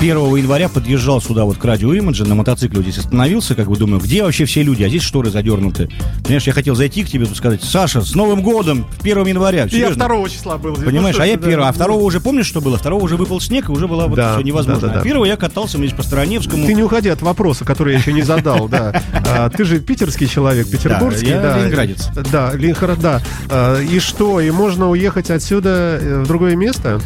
1 0.00 0.36
января 0.36 0.68
подъезжал 0.68 1.20
сюда 1.22 1.44
вот 1.44 1.58
к 1.58 1.64
радио 1.64 1.94
на 1.94 2.34
мотоцикле, 2.34 2.80
здесь 2.94 3.04
остановился, 3.04 3.54
как 3.54 3.68
бы 3.68 3.76
думаю, 3.76 4.00
где 4.00 4.22
вообще 4.22 4.44
все 4.44 4.62
люди, 4.62 4.82
а 4.84 4.88
здесь 4.88 5.02
шторы 5.02 5.30
задернуты. 5.30 5.88
Понимаешь, 6.22 6.44
я 6.46 6.52
хотел 6.52 6.74
зайти 6.74 7.02
к 7.04 7.08
тебе 7.08 7.24
и 7.26 7.34
сказать, 7.34 7.62
Саша, 7.62 8.02
с 8.02 8.14
Новым 8.14 8.42
годом, 8.42 8.86
1 9.02 9.26
января. 9.26 9.62
Я 9.64 9.68
Серьезно. 9.68 10.06
2 10.06 10.28
числа 10.28 10.58
был 10.58 10.74
здесь. 10.76 10.86
Понимаешь, 10.86 11.16
Ну, 11.16 11.22
а 11.22 11.26
я 11.26 11.34
что 11.34 11.42
ты, 11.42 11.48
первого, 11.48 11.66
да, 11.66 11.70
а 11.70 11.72
второго 11.72 12.02
уже 12.02 12.20
помнишь, 12.20 12.46
что 12.46 12.60
было? 12.60 12.78
Второго 12.78 13.02
уже 13.04 13.16
выпал 13.16 13.40
снег, 13.40 13.68
и 13.68 13.72
уже 13.72 13.88
было 13.88 14.06
вот 14.06 14.16
Да, 14.16 14.34
все 14.34 14.42
невозможно. 14.44 14.80
да, 14.82 14.86
да, 14.88 14.94
да. 14.94 15.00
А 15.00 15.02
первого 15.04 15.24
я 15.24 15.36
катался 15.36 15.78
здесь 15.78 15.92
по 15.92 16.02
Староневскому. 16.02 16.66
Ты 16.66 16.74
не 16.74 16.82
уходи 16.82 17.08
от 17.08 17.22
вопроса, 17.22 17.64
который 17.64 17.94
я 17.94 17.98
еще 17.98 18.12
не 18.12 18.22
задал, 18.22 18.68
да. 18.68 19.02
А, 19.12 19.50
Ты 19.50 19.64
же 19.64 19.80
питерский 19.80 20.26
человек, 20.28 20.68
петербургский, 20.68 21.30
я 21.30 21.40
да. 21.40 21.58
ленинградец. 21.58 22.08
Да, 22.30 22.52
Ленинград, 22.54 23.00
да. 23.00 23.20
А, 23.50 23.80
И 23.80 23.98
что, 23.98 24.40
и 24.40 24.50
можно 24.50 24.88
уехать 24.90 25.30
отсюда 25.30 25.98
э, 26.00 26.22
в 26.22 26.26
другое 26.28 26.56
место? 26.56 27.00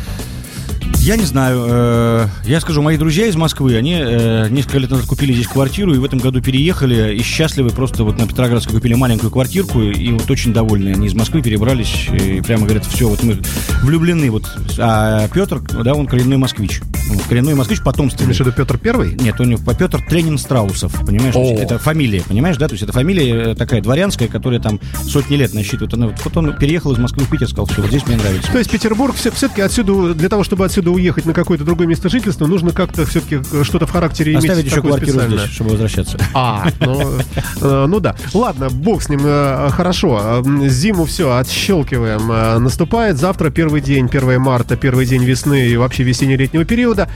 Я 1.08 1.16
не 1.16 1.24
знаю. 1.24 1.64
э, 1.66 2.26
Я 2.44 2.60
скажу, 2.60 2.82
мои 2.82 2.98
друзья 2.98 3.28
из 3.28 3.34
Москвы, 3.34 3.76
они 3.76 3.96
э, 3.98 4.48
несколько 4.50 4.76
лет 4.76 4.90
назад 4.90 5.06
купили 5.06 5.32
здесь 5.32 5.46
квартиру 5.46 5.94
и 5.94 5.96
в 5.96 6.04
этом 6.04 6.18
году 6.18 6.42
переехали 6.42 7.16
и 7.16 7.22
счастливы 7.22 7.70
просто 7.70 8.04
вот 8.04 8.18
на 8.18 8.28
Петроградской 8.28 8.74
купили 8.74 8.92
маленькую 8.92 9.30
квартирку 9.30 9.80
и 9.80 10.12
вот 10.12 10.30
очень 10.30 10.52
довольны. 10.52 10.90
Они 10.90 11.06
из 11.06 11.14
Москвы 11.14 11.40
перебрались 11.40 12.08
и 12.12 12.42
прямо 12.42 12.66
говорят, 12.66 12.84
все, 12.84 13.08
вот 13.08 13.22
мы 13.22 13.38
влюблены. 13.82 14.30
Вот. 14.30 14.54
А 14.76 15.26
Петр, 15.28 15.62
да, 15.82 15.94
он 15.94 16.06
коренной 16.06 16.36
москвич. 16.36 16.82
Вот, 17.08 17.22
коренной 17.22 17.54
москвич 17.54 17.78
Ты 17.78 17.84
потомственный. 17.86 18.34
в 18.34 18.40
виду 18.40 18.52
Петр 18.52 18.76
Первый? 18.76 19.14
Нет, 19.14 19.40
у 19.40 19.44
него 19.44 19.62
по 19.64 19.74
Петр 19.74 20.02
Тренин 20.06 20.36
Страусов, 20.36 20.92
понимаешь? 21.06 21.34
О. 21.34 21.58
Это 21.58 21.78
фамилия, 21.78 22.20
понимаешь, 22.20 22.58
да? 22.58 22.68
То 22.68 22.74
есть 22.74 22.82
это 22.82 22.92
фамилия 22.92 23.52
э, 23.52 23.54
такая 23.54 23.80
дворянская, 23.80 24.28
которая 24.28 24.60
там 24.60 24.78
сотни 25.04 25.36
лет 25.36 25.54
насчитывает. 25.54 25.94
Она, 25.94 26.08
вот, 26.08 26.16
вот 26.22 26.36
он 26.36 26.54
переехал 26.58 26.92
из 26.92 26.98
Москвы 26.98 27.24
в 27.24 27.30
Питер, 27.30 27.48
сказал, 27.48 27.64
все, 27.64 27.80
вот 27.80 27.88
здесь 27.88 28.06
мне 28.06 28.18
нравится. 28.18 28.52
То 28.52 28.58
есть 28.58 28.70
Петербург 28.70 29.16
все, 29.16 29.30
все-таки 29.30 29.62
отсюда, 29.62 30.12
для 30.12 30.28
того, 30.28 30.44
чтобы 30.44 30.66
отсюда 30.66 30.97
уехать 30.98 31.24
на 31.26 31.32
какое-то 31.32 31.64
другое 31.64 31.86
место 31.86 32.08
жительства, 32.08 32.46
нужно 32.46 32.72
как-то 32.72 33.06
все-таки 33.06 33.40
что-то 33.64 33.86
в 33.86 33.90
характере 33.90 34.32
иметь. 34.34 34.44
Оставить 34.44 34.66
еще 34.66 34.80
квартиру 34.82 35.12
специальное. 35.12 35.38
здесь, 35.38 35.50
чтобы 35.54 35.70
возвращаться. 35.70 36.18
А, 36.34 36.66
ну, 36.80 37.12
э, 37.60 37.86
ну 37.88 38.00
да. 38.00 38.14
Ладно, 38.34 38.68
бог 38.70 39.02
с 39.02 39.08
ним. 39.08 39.20
э, 39.24 39.70
Хорошо. 39.70 40.42
Э, 40.44 40.68
Зиму 40.68 41.04
все, 41.06 41.36
отщелкиваем. 41.36 42.30
Э, 42.30 42.58
Наступает 42.58 43.16
завтра 43.16 43.50
первый 43.50 43.80
день, 43.80 44.06
1 44.06 44.40
марта, 44.40 44.76
первый 44.76 45.06
день 45.06 45.24
весны 45.24 45.68
и 45.68 45.76
вообще 45.76 46.02
весенне-летнего 46.02 46.64
периода. 46.64 47.08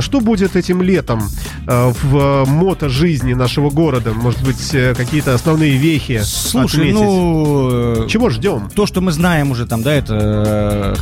Что 0.00 0.20
будет 0.20 0.56
этим 0.56 0.82
летом 0.82 1.22
э, 1.66 1.92
в 2.02 2.44
мото-жизни 2.46 3.34
нашего 3.34 3.70
города? 3.70 4.12
Может 4.12 4.42
быть, 4.44 4.74
э, 4.74 4.94
какие-то 4.94 5.34
основные 5.34 5.76
вехи 5.76 6.20
Слушай, 6.22 6.90
отметить? 6.90 6.94
ну... 6.94 8.04
э, 8.04 8.08
Чего 8.08 8.28
ждем? 8.30 8.70
То, 8.74 8.86
что 8.86 9.00
мы 9.00 9.12
знаем 9.12 9.50
уже 9.50 9.66
там, 9.66 9.82
да, 9.82 9.92
это 9.94 10.14
э, 10.14 10.94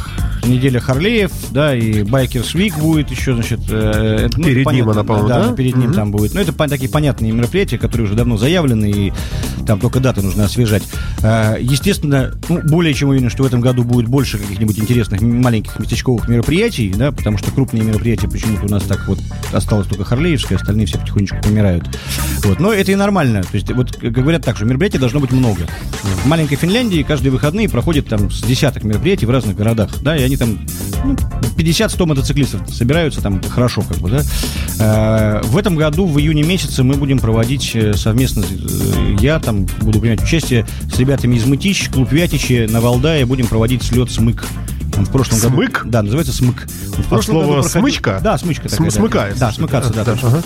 неделя 0.47 0.81
Харлеев, 0.81 1.31
да, 1.51 1.75
и 1.75 2.03
Байкерс 2.03 2.55
Вик 2.55 2.77
будет 2.79 3.11
еще, 3.11 3.35
значит... 3.35 3.61
э, 3.71 4.29
ну, 4.37 4.45
Перед 4.45 4.67
это 4.67 4.75
ним 4.75 4.85
понятно, 4.87 4.93
она, 4.93 5.05
по-моему, 5.05 5.29
да? 5.29 5.49
да? 5.49 5.55
перед 5.55 5.77
ним 5.77 5.89
Мгм. 5.89 5.95
там 5.95 6.11
будет. 6.13 6.35
Ну, 6.35 6.41
это 6.41 6.53
такие 6.53 6.91
понятные 6.91 7.33
мероприятия, 7.33 7.79
которые 7.79 8.07
уже 8.07 8.15
давно 8.15 8.37
заявлены, 8.37 8.91
и 8.91 9.13
там 9.67 9.81
только 9.81 10.01
даты 10.01 10.23
нужно 10.23 10.45
освежать. 10.45 10.83
Э, 11.23 11.57
Естественно, 11.61 12.33
ну, 12.49 12.61
более 12.63 12.95
чем 12.95 13.11
уверен, 13.11 13.31
что 13.31 13.43
в 13.43 13.47
этом 13.47 13.61
году 13.61 13.85
будет 13.85 14.09
больше 14.09 14.39
каких-нибудь 14.39 14.79
интересных 14.79 15.21
маленьких 15.21 15.79
местечковых 15.79 16.29
мероприятий, 16.29 16.93
да, 16.97 17.13
потому 17.13 17.39
что 17.39 17.51
крупные 17.51 17.83
мероприятия 17.85 18.29
почему-то 18.29 18.67
у 18.67 18.69
нас 18.69 18.83
так 18.85 19.07
вот 19.07 19.19
осталось 19.53 19.87
только 19.87 20.05
Харлеевская, 20.05 20.59
остальные 20.59 20.87
все 20.87 20.99
потихонечку 20.99 21.37
помирают. 21.43 21.85
Вот. 22.45 22.61
Но 22.61 22.73
это 22.73 22.93
и 22.93 22.95
нормально. 22.95 23.43
То 23.43 23.55
есть, 23.55 23.71
вот, 23.71 23.99
говорят 23.99 24.45
так, 24.45 24.57
что 24.57 24.65
мероприятий 24.67 24.99
должно 24.99 25.21
быть 25.21 25.31
много. 25.33 25.67
В 26.03 26.27
маленькой 26.27 26.57
Финляндии 26.57 27.03
каждые 27.03 27.31
выходные 27.31 27.69
проходит 27.69 28.09
там 28.09 28.31
с 28.31 28.43
десяток 28.43 28.85
мероприятий 28.85 29.27
в 29.27 29.31
разных 29.31 29.57
городах, 29.57 29.91
да, 30.03 30.17
и 30.17 30.23
они 30.23 30.32
там 30.37 30.59
ну, 31.05 31.17
50-100 31.57 32.07
мотоциклистов 32.07 32.69
собираются 32.69 33.21
там 33.21 33.43
хорошо, 33.43 33.83
как 33.83 33.99
бы, 33.99 34.11
да. 34.11 34.23
Э, 34.79 35.41
В 35.45 35.57
этом 35.57 35.77
году, 35.77 36.07
в 36.07 36.19
июне 36.19 36.43
месяце, 36.43 36.83
мы 36.83 36.95
будем 36.95 37.19
проводить 37.19 37.73
э, 37.75 37.95
совместно, 37.95 38.43
э, 38.43 39.17
я 39.21 39.39
там 39.39 39.67
буду 39.81 40.01
принимать 40.01 40.23
участие 40.23 40.67
с 40.93 40.99
ребятами 40.99 41.37
из 41.37 41.45
Мытищ, 41.45 41.91
клуб 41.91 42.13
Вятичи 42.13 42.67
на 42.69 42.81
Валдае, 42.81 43.27
будем 43.27 43.47
проводить 43.47 43.83
слет 43.83 44.11
«Смык». 44.11 44.45
Он 44.97 45.07
в 45.07 45.11
прошлом 45.11 45.39
Смык? 45.39 45.73
году... 45.79 45.91
Да, 45.91 46.03
называется 46.03 46.33
«Смык». 46.35 46.67
Он 46.97 47.03
в 47.03 47.07
прошлом 47.09 47.35
слова 47.35 47.47
году 47.57 47.63
проходил- 47.63 47.81
«смычка»? 47.81 48.21
Да, 48.23 48.39
«смычка». 48.39 48.69
См- 48.69 48.91
такая, 48.91 48.91
да. 48.91 48.99
смыкается. 49.01 49.41
Да, 49.41 49.53
смыкаться, 49.53 49.93
да. 49.93 50.05
Да, 50.05 50.13
точно. 50.13 50.29
ага. 50.29 50.43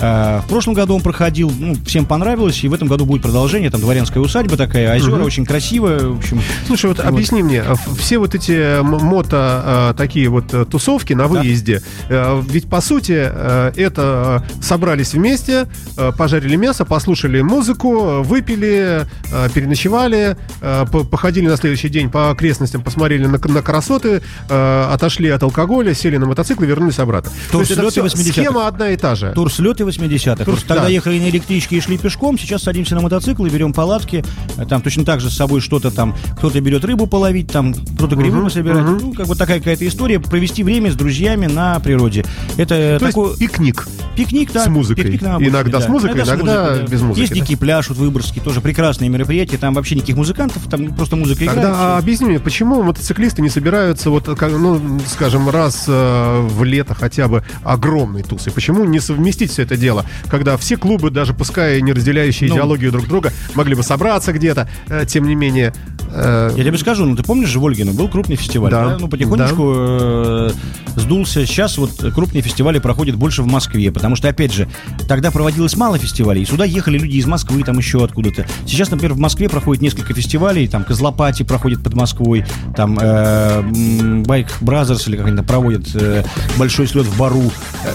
Э, 0.00 0.40
В 0.44 0.48
прошлом 0.48 0.74
году 0.74 0.94
он 0.94 1.00
проходил, 1.02 1.52
ну, 1.58 1.76
всем 1.84 2.06
понравилось, 2.06 2.62
и 2.62 2.68
в 2.68 2.74
этом 2.74 2.86
году 2.88 3.04
будет 3.06 3.22
продолжение, 3.22 3.70
там 3.70 3.80
дворянская 3.80 4.22
усадьба 4.22 4.56
такая, 4.56 4.94
озера, 4.96 5.22
очень 5.24 5.44
красиво, 5.44 5.98
в 5.98 6.18
общем. 6.18 6.40
Слушай, 6.66 6.86
вот, 6.90 7.00
объясни 7.00 7.42
мне, 7.42 7.60
а, 7.62 7.74
все 7.98 8.18
вот 8.18 8.34
эти 8.34 8.52
м- 8.80 8.86
мото 8.86 9.36
а, 9.64 9.94
такие 9.94 10.28
вот 10.28 10.54
э, 10.54 10.64
тусовки 10.64 11.12
на 11.14 11.26
выезде, 11.26 11.82
э, 12.08 12.42
ведь 12.48 12.68
по 12.68 12.80
сути 12.80 13.14
э, 13.16 13.72
это 13.76 14.44
э, 14.58 14.62
собрались 14.62 15.14
вместе, 15.14 15.66
э, 15.96 16.12
пожарили 16.16 16.54
мясо, 16.56 16.84
послушали 16.84 17.40
музыку, 17.40 18.00
э, 18.02 18.22
выпили, 18.22 19.06
э, 19.32 19.48
переночевали, 19.52 20.36
э, 20.60 20.86
по- 20.90 21.04
походили 21.04 21.48
на 21.48 21.56
следующий 21.56 21.88
день 21.88 22.10
по 22.10 22.30
окрестностям, 22.30 22.82
посмотрели 22.82 23.26
на, 23.26 23.38
на 23.38 23.62
красоты, 23.88 24.22
э, 24.48 24.88
отошли 24.92 25.28
от 25.30 25.42
алкоголя, 25.42 25.94
сели 25.94 26.16
на 26.18 26.26
мотоцикл 26.26 26.62
и 26.62 26.66
вернулись 26.66 26.98
обратно. 26.98 27.30
Это 27.30 27.52
Турслеты 27.52 27.90
всё 27.90 28.04
80-х. 28.04 28.32
схема 28.32 28.66
одна 28.68 28.90
и 28.90 28.96
та 28.96 29.14
же. 29.14 29.32
Тур 29.34 29.50
слеты 29.52 29.84
80-х. 29.84 30.44
Тур- 30.44 30.60
тогда 30.66 30.84
да. 30.84 30.88
ехали 30.88 31.18
на 31.18 31.28
электричке 31.30 31.76
и 31.76 31.80
шли 31.80 31.96
пешком, 31.98 32.38
сейчас 32.38 32.62
садимся 32.62 32.94
на 32.94 33.00
мотоцикл 33.00 33.44
и 33.46 33.50
берем 33.50 33.72
палатки. 33.72 34.24
Э, 34.56 34.66
Там 34.66 34.82
точно 34.82 35.04
так 35.04 35.20
же 35.20 35.30
с 35.30 35.36
собой 35.36 35.60
что-то 35.60 35.90
там, 35.90 36.14
кто-то 36.36 36.60
берет 36.60 36.84
рыбу 36.84 37.06
половить, 37.06 37.50
там 37.50 37.72
кто-то 37.72 38.16
грибы 38.16 38.48
собирать. 38.50 38.84
Ну, 38.84 39.12
как 39.14 39.26
бы 39.26 39.34
такая 39.34 39.58
какая-то 39.58 39.86
история, 39.86 40.20
провести 40.20 40.62
время 40.62 40.92
с 40.92 40.94
друзьями 40.94 41.46
на 41.46 41.78
природе. 41.80 42.24
Это 42.56 42.98
То 43.00 43.06
такой 43.06 43.28
есть 43.28 43.38
пикник. 43.40 43.86
пикник, 44.16 44.52
да. 44.52 44.64
с 44.64 44.68
музыкой. 44.68 45.04
пикник 45.04 45.22
на 45.22 45.36
обочине, 45.36 45.50
Иногда 45.50 45.78
да. 45.78 45.84
с 45.84 45.88
музыкой, 45.88 46.22
иногда 46.22 46.78
без 46.82 47.00
музыки, 47.00 47.20
Есть 47.20 47.32
да? 47.32 47.40
дикий 47.40 47.56
пляж, 47.56 47.88
вот 47.88 47.98
Выборгский, 47.98 48.40
тоже 48.42 48.60
прекрасные 48.60 49.08
мероприятия, 49.08 49.56
там 49.56 49.74
вообще 49.74 49.94
никаких 49.94 50.16
музыкантов, 50.16 50.62
там 50.70 50.94
просто 50.94 51.16
музыка 51.16 51.44
играет. 51.44 51.60
Тогда 51.62 51.72
всё. 51.74 51.82
а, 51.82 51.98
объясни 51.98 52.26
мне, 52.26 52.40
почему 52.40 52.82
мотоциклисты 52.82 53.42
не 53.42 53.48
собираются, 53.78 54.10
вот, 54.10 54.26
ну, 54.26 55.00
скажем, 55.06 55.48
раз 55.48 55.84
э, 55.86 56.40
в 56.48 56.64
лето 56.64 56.94
хотя 56.94 57.28
бы 57.28 57.44
огромной 57.62 58.22
тусой? 58.22 58.52
Почему 58.52 58.84
не 58.84 58.98
совместить 59.00 59.52
все 59.52 59.62
это 59.62 59.76
дело, 59.76 60.04
когда 60.28 60.56
все 60.56 60.76
клубы, 60.76 61.10
даже 61.10 61.32
пускай 61.32 61.80
не 61.80 61.92
разделяющие 61.92 62.48
Ну. 62.48 62.56
идеологию 62.56 62.90
друг 62.90 63.06
друга, 63.06 63.32
могли 63.54 63.74
бы 63.74 63.82
собраться 63.82 64.32
где-то, 64.32 64.68
э, 64.88 65.04
тем 65.06 65.28
не 65.28 65.34
менее, 65.36 65.72
Э, 66.12 66.50
Я 66.56 66.64
тебе 66.64 66.78
скажу, 66.78 67.04
ну 67.04 67.16
ты 67.16 67.22
помнишь 67.22 67.48
же 67.48 67.60
Вольгина, 67.60 67.92
был 67.92 68.08
крупный 68.08 68.36
фестиваль, 68.36 68.70
Да. 68.70 68.88
да? 68.90 68.96
Ну 68.98 69.08
потихонечку 69.08 69.72
э, 69.76 70.50
сдулся. 70.96 71.46
Сейчас 71.46 71.78
вот 71.78 71.90
крупные 72.14 72.42
фестивали 72.42 72.78
проходят 72.78 73.16
больше 73.16 73.42
в 73.42 73.46
Москве, 73.46 73.90
потому 73.92 74.16
что, 74.16 74.28
опять 74.28 74.52
же, 74.52 74.68
тогда 75.06 75.30
проводилось 75.30 75.76
мало 75.76 75.98
фестивалей, 75.98 76.42
и 76.42 76.44
сюда 76.44 76.64
ехали 76.64 76.98
люди 76.98 77.16
из 77.16 77.26
Москвы, 77.26 77.62
там 77.62 77.78
еще 77.78 78.04
откуда-то. 78.04 78.46
Сейчас, 78.66 78.90
например, 78.90 79.14
в 79.14 79.18
Москве 79.18 79.48
проходит 79.48 79.82
несколько 79.82 80.14
фестивалей, 80.14 80.66
там 80.68 80.84
Козлопати 80.84 81.42
проходит 81.42 81.82
под 81.82 81.94
Москвой, 81.94 82.44
там 82.76 82.98
э, 83.00 84.24
Brothers 84.60 85.08
или 85.08 85.16
как 85.16 85.26
они 85.26 85.36
там 85.36 85.46
проводят 85.46 85.88
э, 85.94 86.24
большой 86.56 86.86
слет 86.86 87.06
в 87.06 87.18
Бару. 87.18 87.50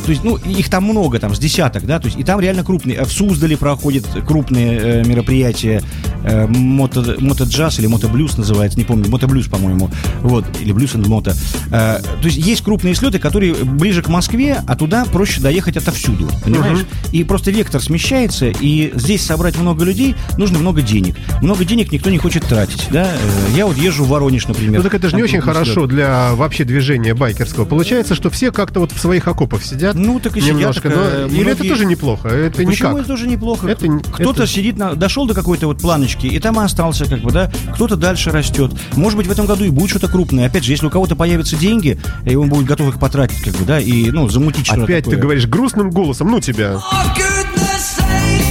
То 0.06 0.12
есть, 0.12 0.24
ну, 0.24 0.38
их 0.38 0.70
там 0.70 0.84
много, 0.84 1.20
там 1.20 1.34
с 1.36 1.40
десяток, 1.40 1.86
да, 1.86 2.00
то 2.00 2.08
есть, 2.08 2.18
и 2.20 2.24
там 2.24 2.40
реально 2.40 2.64
крупные. 2.64 3.04
В 3.04 3.12
Суздале 3.12 3.58
проходят 3.58 4.06
крупные 4.28 4.80
э, 4.80 5.04
мероприятия, 5.06 5.82
э, 6.24 6.48
мото, 6.48 7.16
мотоджаз 7.20 7.80
или 7.80 7.88
мотоблюз 8.04 8.38
называется, 8.38 8.78
не 8.78 8.84
помню, 8.84 9.10
мотоблюз, 9.10 9.48
по-моему, 9.48 9.90
вот, 10.22 10.46
или 10.62 10.72
блюз 10.74 10.96
and 10.96 11.08
мото. 11.08 11.34
Э, 11.72 12.00
то 12.02 12.26
есть 12.26 12.38
есть 12.38 12.62
крупные 12.64 12.96
слеты, 12.96 13.18
которые 13.20 13.54
ближе 13.54 14.02
к 14.02 14.10
Москве, 14.10 14.62
а 14.68 14.76
туда 14.76 15.06
проще 15.06 15.42
доехать 15.42 15.78
отовсюду, 15.78 16.30
понимаешь? 16.44 16.80
И 17.12 17.24
просто 17.24 17.52
вектор 17.52 17.82
смещается, 17.82 18.48
и 18.48 18.92
здесь 18.96 19.26
собрать 19.26 19.58
много 19.58 19.86
людей 19.86 20.16
нужно 20.38 20.60
много 20.60 20.82
денег. 20.82 21.16
Много 21.42 21.64
денег 21.66 21.92
никто 21.92 22.10
не 22.10 22.18
хочет 22.18 22.44
тратить, 22.44 22.88
да? 22.92 23.06
Э, 23.06 23.56
Я 23.56 23.66
вот 23.66 23.78
езжу 23.78 24.04
в 24.04 24.10
Воронеж, 24.10 24.48
например. 24.48 24.78
Ну 24.80 24.84
так 24.84 24.94
это 24.96 25.10
же 25.10 25.16
не 25.16 25.24
очень 25.24 25.42
слет. 25.42 25.44
хорошо 25.46 25.88
для 25.88 26.34
вообще 26.34 26.64
движения 26.66 27.14
байкерского. 27.14 27.66
Получается, 27.66 28.16
что 28.16 28.30
все 28.30 28.52
как-то 28.52 28.80
вот 28.82 28.92
в 28.92 29.00
своих 29.00 29.28
окопах 29.28 29.64
сидят. 29.64 29.96
Ну, 29.96 30.20
так 30.20 30.36
и 30.38 30.42
сидят, 30.42 30.56
немножко. 30.58 30.90
так, 30.90 30.98
но- 30.98 31.04
э, 31.04 31.28
Или 31.32 31.42
это 31.52 31.56
многие- 31.64 31.70
тоже 31.70 31.86
неплохо? 31.86 32.28
Это 32.28 32.58
Почему 32.58 32.72
никак. 32.72 32.96
это 32.98 33.08
тоже 33.08 33.28
неплохо? 33.28 33.68
Это 33.68 33.88
Кто-то 34.12 34.44
это- 34.44 34.48
сидит, 34.52 34.78
на, 34.78 34.96
дошел 34.96 35.26
до 35.26 35.34
какой-то 35.34 35.68
вот 35.68 35.80
планочки, 35.80 36.28
и 36.28 36.40
там 36.40 36.60
и 36.60 36.64
остался, 36.64 37.06
как 37.06 37.20
бы, 37.22 37.32
да. 37.32 37.52
Кто-то 37.76 37.93
дальше 37.96 38.32
растет. 38.32 38.72
Может 38.94 39.18
быть, 39.18 39.28
в 39.28 39.32
этом 39.32 39.46
году 39.46 39.64
и 39.64 39.70
будет 39.70 39.90
что-то 39.92 40.08
крупное. 40.08 40.48
Опять 40.48 40.64
же, 40.64 40.72
если 40.72 40.86
у 40.86 40.90
кого-то 40.90 41.16
появятся 41.16 41.56
деньги, 41.56 42.00
и 42.26 42.36
он 42.36 42.50
будет 42.50 42.66
готов 42.66 42.90
их 42.90 43.00
потратить, 43.00 43.42
как 43.42 43.54
бы, 43.56 43.66
да, 43.66 43.80
и, 43.80 44.12
ну, 44.12 44.30
замутить 44.30 44.66
что-то 44.66 44.84
Опять 44.84 45.06
ты 45.06 45.12
такое. 45.12 45.22
говоришь 45.24 45.48
грустным 45.48 45.90
голосом, 45.90 46.32
ну 46.32 46.40
тебя. 46.40 46.74
For 46.74 48.43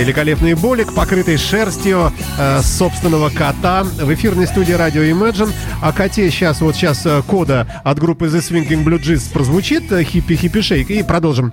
Великолепный 0.00 0.54
болик, 0.54 0.94
покрытый 0.94 1.36
шерстью 1.36 2.10
э, 2.38 2.62
собственного 2.62 3.28
кота 3.28 3.82
в 3.82 4.14
эфирной 4.14 4.46
студии 4.46 4.72
радио 4.72 5.02
Imagine. 5.02 5.52
О 5.82 5.92
коте 5.92 6.30
сейчас, 6.30 6.62
вот 6.62 6.74
сейчас 6.74 7.04
э, 7.04 7.20
кода 7.26 7.82
от 7.84 7.98
группы 7.98 8.24
The 8.24 8.38
Swinging 8.38 8.82
Blue 8.82 8.98
Jeans 8.98 9.30
прозвучит, 9.30 9.92
э, 9.92 10.02
хиппи-хиппи 10.02 10.62
шейк, 10.62 10.88
и 10.88 11.02
продолжим. 11.02 11.52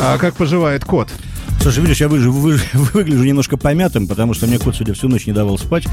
А 0.00 0.18
как 0.18 0.34
поживает 0.34 0.84
кот? 0.84 1.08
Слушай, 1.64 1.80
видишь, 1.80 2.00
я 2.02 2.08
выгляжу, 2.08 2.30
вы- 2.30 2.60
выгляжу 2.74 3.24
немножко 3.24 3.56
помятым, 3.56 4.06
потому 4.06 4.34
что 4.34 4.46
мне 4.46 4.58
кот, 4.58 4.76
судя 4.76 4.92
всю 4.92 5.08
ночь 5.08 5.26
не 5.26 5.32
давал 5.32 5.56
спать. 5.56 5.84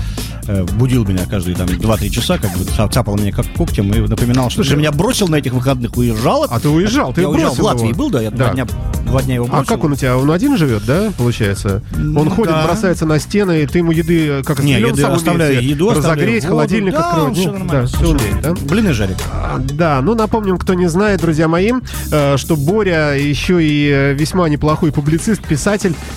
Э, 0.48 0.64
будил 0.64 1.06
меня 1.06 1.26
каждые 1.26 1.56
там 1.56 1.66
2-3 1.66 2.10
часа, 2.10 2.38
как 2.38 2.52
бы 2.58 2.66
ца- 2.66 2.90
цапал 2.90 3.16
меня 3.18 3.32
как 3.32 3.46
когтем 3.56 3.90
и 3.94 4.00
напоминал, 4.06 4.50
что 4.50 4.64
ты 4.64 4.68
же 4.70 4.76
меня 4.76 4.92
бросил 4.92 5.30
на 5.30 5.38
этих 5.38 5.54
выходных, 5.54 5.96
уезжал. 5.96 6.46
А 6.50 6.60
ты 6.60 6.68
уезжал, 6.68 7.14
ты 7.14 7.22
я 7.22 7.30
уезжал 7.30 7.56
в 7.56 7.60
Латвии 7.62 7.88
его. 7.88 7.98
был, 7.98 8.10
да, 8.10 8.22
я 8.22 8.32
Да. 8.32 8.38
Два, 8.48 8.54
дня, 8.54 8.68
два 9.06 9.22
дня 9.22 9.36
его 9.36 9.46
бросил. 9.46 9.62
А 9.62 9.66
как 9.66 9.82
он 9.86 9.94
у 9.94 9.96
тебя? 9.96 10.18
Он 10.18 10.30
один 10.30 10.58
живет, 10.58 10.84
да, 10.86 11.10
получается? 11.18 11.82
Он 11.96 12.14
Ну, 12.16 12.30
ходит, 12.30 12.52
да. 12.52 12.66
бросается 12.68 13.06
на 13.06 13.18
стены, 13.20 13.62
и 13.64 13.66
ты 13.66 13.78
ему 13.78 13.94
еды, 13.94 14.28
э, 14.28 14.44
как 14.44 14.60
Не, 14.62 14.74
еды 14.74 15.04
оставляю, 15.04 15.52
умеет 15.52 15.64
еду 15.64 15.90
оставляю, 15.90 16.16
разогреть, 16.18 16.44
воду. 16.44 16.54
холодильник 16.56 16.92
да, 16.94 17.10
откроет. 17.12 17.38
все 17.38 17.52
Ну. 17.54 17.66
Да, 17.72 17.86
все 17.86 18.10
умеет, 18.10 18.42
да? 18.42 18.54
Блины 18.68 18.92
жарит. 18.92 19.18
А, 19.32 19.58
Да, 19.58 20.02
ну 20.02 20.16
напомним, 20.16 20.58
кто 20.58 20.74
не 20.74 20.88
знает, 20.88 21.22
друзья 21.22 21.48
мои, 21.48 21.72
э, 22.12 22.36
что 22.36 22.58
Боря 22.58 23.14
еще 23.14 23.60
и 23.64 24.14
весьма 24.20 24.50
неплохой 24.50 24.92
публицист, 24.92 25.42
писатель, 25.42 25.61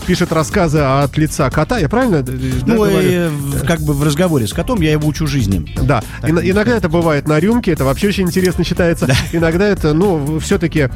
пишет 0.06 0.32
рассказы 0.32 0.80
от 0.80 1.16
лица 1.16 1.50
кота, 1.50 1.78
я 1.78 1.88
правильно? 1.88 2.16
э, 2.16 2.22
да, 2.22 2.74
Ну, 2.74 2.86
и, 2.86 3.28
в- 3.28 3.66
как 3.66 3.80
бы 3.80 3.92
в 3.94 4.02
разговоре 4.02 4.46
с 4.46 4.52
котом 4.52 4.80
я 4.80 4.92
его 4.92 5.06
учу 5.08 5.26
жизни. 5.26 5.74
Да, 5.82 6.02
Ин- 6.22 6.40
иногда 6.42 6.76
это 6.76 6.88
бывает 6.88 7.28
на 7.28 7.38
рюмке, 7.40 7.72
это 7.72 7.84
вообще 7.84 8.08
очень 8.08 8.24
интересно 8.24 8.64
считается. 8.64 9.08
Иногда 9.32 9.66
это, 9.66 9.92
ну, 9.94 10.38
все-таки, 10.40 10.88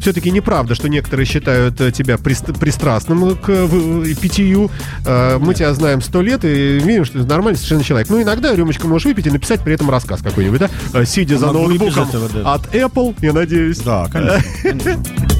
все-таки 0.00 0.30
неправда, 0.30 0.74
что 0.74 0.88
некоторые 0.88 1.26
считают 1.26 1.80
э, 1.80 1.90
тебя 1.92 2.14
прист- 2.16 2.58
пристрастным 2.58 3.36
к 3.36 3.48
э, 3.48 3.64
в- 3.64 4.14
питью. 4.16 4.70
Э, 5.06 5.38
мы 5.38 5.54
тебя 5.54 5.72
знаем 5.74 6.00
сто 6.02 6.22
лет 6.22 6.44
и 6.44 6.78
видим, 6.78 7.04
что 7.04 7.20
ты 7.22 7.26
нормальный 7.28 7.56
совершенно 7.56 7.84
человек. 7.84 8.08
Ну, 8.10 8.20
иногда 8.22 8.54
рюмочку 8.54 8.88
можешь 8.88 9.06
выпить 9.06 9.26
и 9.26 9.30
написать 9.30 9.60
при 9.62 9.74
этом 9.74 9.90
рассказ 9.90 10.20
какой-нибудь, 10.22 10.60
да? 10.60 10.70
Э, 10.92 11.04
Сидя 11.04 11.38
за 11.38 11.46
Могу 11.48 11.70
и 11.70 11.78
без 11.78 11.94
ноутбуком 11.94 12.08
этого, 12.08 12.28
да. 12.42 12.52
от 12.54 12.74
Apple, 12.74 13.14
я 13.20 13.32
надеюсь. 13.32 13.78
Да, 13.78 14.06
конечно. 14.12 14.42
А, 14.64 15.31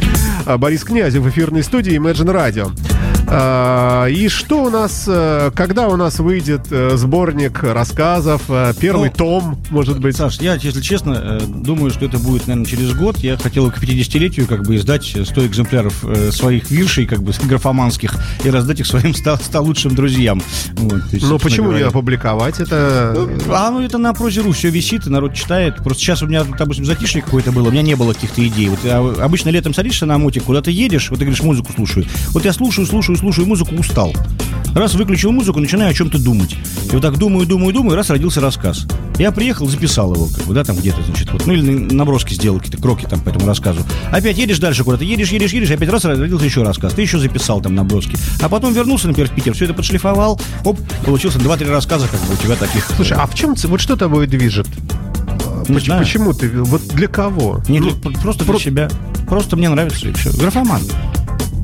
Борис 0.46 0.84
Князев 0.84 1.22
в 1.22 1.28
эфирной 1.28 1.62
студии 1.62 1.96
Imagine 1.98 2.34
Radio. 2.34 2.91
А, 3.34 4.06
И 4.08 4.28
что 4.28 4.64
у 4.64 4.70
нас, 4.70 5.04
э, 5.06 5.50
когда 5.54 5.88
у 5.88 5.96
нас 5.96 6.18
выйдет 6.18 6.66
э, 6.70 6.96
сборник 6.96 7.62
рассказов, 7.62 8.42
э, 8.48 8.74
первый 8.78 9.08
Ну, 9.08 9.16
том, 9.16 9.58
может 9.70 10.00
быть? 10.00 10.16
Саш, 10.16 10.38
я, 10.40 10.54
если 10.54 10.80
честно, 10.82 11.40
думаю, 11.40 11.90
что 11.90 12.04
это 12.04 12.18
будет, 12.18 12.46
наверное, 12.46 12.66
через 12.66 12.92
год. 12.94 13.16
Я 13.18 13.38
хотел 13.38 13.70
к 13.70 13.78
50-летию 13.82 14.46
как 14.46 14.64
бы 14.66 14.76
издать 14.76 15.04
100 15.04 15.46
экземпляров 15.46 16.04
своих 16.30 16.70
виршей, 16.70 17.06
как 17.06 17.22
бы 17.22 17.32
графоманских, 17.44 18.14
и 18.44 18.50
раздать 18.50 18.80
их 18.80 18.86
своим 18.86 19.14
100, 19.14 19.36
100 19.36 19.62
лучшим 19.62 19.94
друзьям. 19.94 20.42
Вот, 20.72 20.92
есть, 21.12 21.22
Ну 21.24 21.28
собственно 21.28 21.38
почему 21.38 21.66
не 21.68 21.70
говоря. 21.78 21.88
опубликовать 21.88 22.60
это? 22.60 23.14
А, 23.50 23.70
ну 23.70 23.80
это 23.80 23.96
на 23.98 24.12
прозе.ру 24.12 24.52
все 24.52 24.68
висит, 24.68 25.06
и 25.06 25.10
народ 25.10 25.34
читает. 25.34 25.76
Просто 25.76 26.02
сейчас 26.02 26.22
у 26.22 26.26
меня, 26.26 26.44
допустим, 26.44 26.84
затишье 26.84 27.22
какое-то 27.22 27.50
было, 27.52 27.68
у 27.68 27.70
меня 27.70 27.82
не 27.82 27.94
было 27.94 28.12
каких-то 28.12 28.46
идей. 28.46 28.68
Вот 28.68 28.80
а, 28.84 29.14
обычно 29.24 29.48
летом 29.48 29.72
садишься 29.72 30.04
на 30.04 30.18
мотик, 30.18 30.44
куда-то 30.44 30.70
едешь, 30.70 31.08
вот 31.08 31.18
ты 31.18 31.24
говоришь, 31.24 31.42
музыку 31.42 31.72
слушаю. 31.72 32.04
Вот 32.30 32.44
я 32.44 32.52
слушаю, 32.52 32.86
слушаю, 32.86 33.16
слушаю 33.22 33.46
музыку, 33.46 33.76
устал. 33.76 34.12
Раз 34.74 34.94
выключил 34.94 35.30
музыку, 35.30 35.60
начинаю 35.60 35.90
о 35.90 35.94
чем-то 35.94 36.18
думать. 36.18 36.56
И 36.86 36.90
вот 36.90 37.02
так 37.02 37.18
думаю, 37.18 37.46
думаю, 37.46 37.72
думаю, 37.72 37.94
раз 37.94 38.10
родился 38.10 38.40
рассказ. 38.40 38.86
Я 39.16 39.30
приехал, 39.30 39.68
записал 39.68 40.12
его, 40.12 40.26
как 40.26 40.44
бы, 40.44 40.54
да, 40.54 40.64
там 40.64 40.74
где-то, 40.76 41.00
значит, 41.04 41.30
вот, 41.32 41.46
ну 41.46 41.52
или 41.52 41.94
наброски 41.94 42.34
сделал, 42.34 42.58
какие-то 42.58 42.82
кроки 42.82 43.04
там 43.08 43.20
по 43.20 43.28
этому 43.28 43.46
рассказу. 43.46 43.80
Опять 44.10 44.38
едешь 44.38 44.58
дальше 44.58 44.82
куда-то, 44.82 45.04
едешь, 45.04 45.30
едешь, 45.30 45.52
едешь, 45.52 45.70
опять 45.70 45.88
раз 45.88 46.04
родился 46.04 46.44
еще 46.46 46.62
рассказ. 46.64 46.94
Ты 46.94 47.02
еще 47.02 47.18
записал 47.20 47.60
там 47.60 47.76
наброски. 47.76 48.16
А 48.40 48.48
потом 48.48 48.72
вернулся, 48.72 49.06
например, 49.06 49.30
в 49.30 49.34
Питер, 49.34 49.52
все 49.54 49.66
это 49.66 49.74
подшлифовал, 49.74 50.40
оп, 50.64 50.80
получился 51.04 51.38
2-3 51.38 51.70
рассказа, 51.70 52.08
как 52.08 52.18
бы 52.22 52.34
у 52.34 52.36
тебя 52.36 52.56
таких. 52.56 52.84
Слушай, 52.96 53.18
а 53.18 53.26
в 53.26 53.34
чем, 53.36 53.54
вот 53.54 53.80
что 53.80 53.94
тобой 53.94 54.26
движет? 54.26 54.66
Не 55.68 55.74
Поч- 55.76 55.84
знаю. 55.84 56.02
Почему 56.02 56.32
ты, 56.32 56.48
вот 56.50 56.82
для 56.88 57.06
кого? 57.06 57.62
Не 57.68 57.78
Ну, 57.78 57.90
для- 57.92 58.10
просто 58.20 58.42
для 58.44 58.52
про- 58.52 58.60
себя. 58.60 58.90
Просто 59.28 59.56
мне 59.56 59.68
нравится 59.68 60.08
и 60.08 60.12
все. 60.12 60.32
Графоман. 60.32 60.80